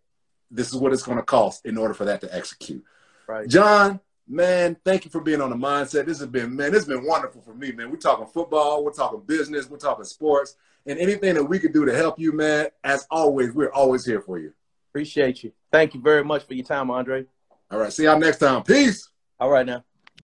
"This 0.51 0.69
is 0.69 0.77
what 0.77 0.92
it's 0.92 1.03
going 1.03 1.19
to 1.19 1.25
cost 1.25 1.66
in 1.66 1.77
order 1.79 1.95
for 1.95 2.07
that 2.07 2.21
to 2.23 2.35
execute." 2.35 2.85
Right, 3.27 3.49
John 3.49 4.01
Man, 4.29 4.77
thank 4.85 5.05
you 5.05 5.11
for 5.11 5.21
being 5.21 5.41
on 5.41 5.51
the 5.51 5.57
mindset. 5.57 6.07
This 6.07 6.19
has 6.19 6.27
been, 6.27 6.57
man, 6.57 6.73
this 6.73 6.85
has 6.85 6.89
been 6.89 7.07
wonderful 7.07 7.43
for 7.43 7.55
me, 7.55 7.71
man. 7.71 7.91
We're 7.91 7.97
talking 7.97 8.27
football, 8.27 8.85
we're 8.85 8.93
talking 8.93 9.21
business, 9.21 9.71
we're 9.71 9.77
talking 9.77 10.05
sports, 10.05 10.57
and 10.85 10.99
anything 10.99 11.35
that 11.35 11.45
we 11.45 11.61
could 11.61 11.73
do 11.73 11.85
to 11.85 11.95
help 11.95 12.19
you, 12.19 12.33
man, 12.33 12.69
as 12.83 13.07
always, 13.11 13.53
we're 13.53 13.73
always 13.73 14.05
here 14.05 14.21
for 14.21 14.39
you. 14.39 14.53
Appreciate 14.91 15.45
you. 15.45 15.53
Thank 15.71 15.95
you 15.95 16.01
very 16.01 16.25
much 16.25 16.45
for 16.45 16.55
your 16.55 16.65
time, 16.65 16.91
Andre. 16.91 17.25
All 17.71 17.79
right. 17.79 17.93
See 17.93 18.05
y'all 18.05 18.19
next 18.19 18.39
time. 18.39 18.62
Peace. 18.62 19.11
All 19.39 19.51
right 19.51 19.67
now. 19.67 19.85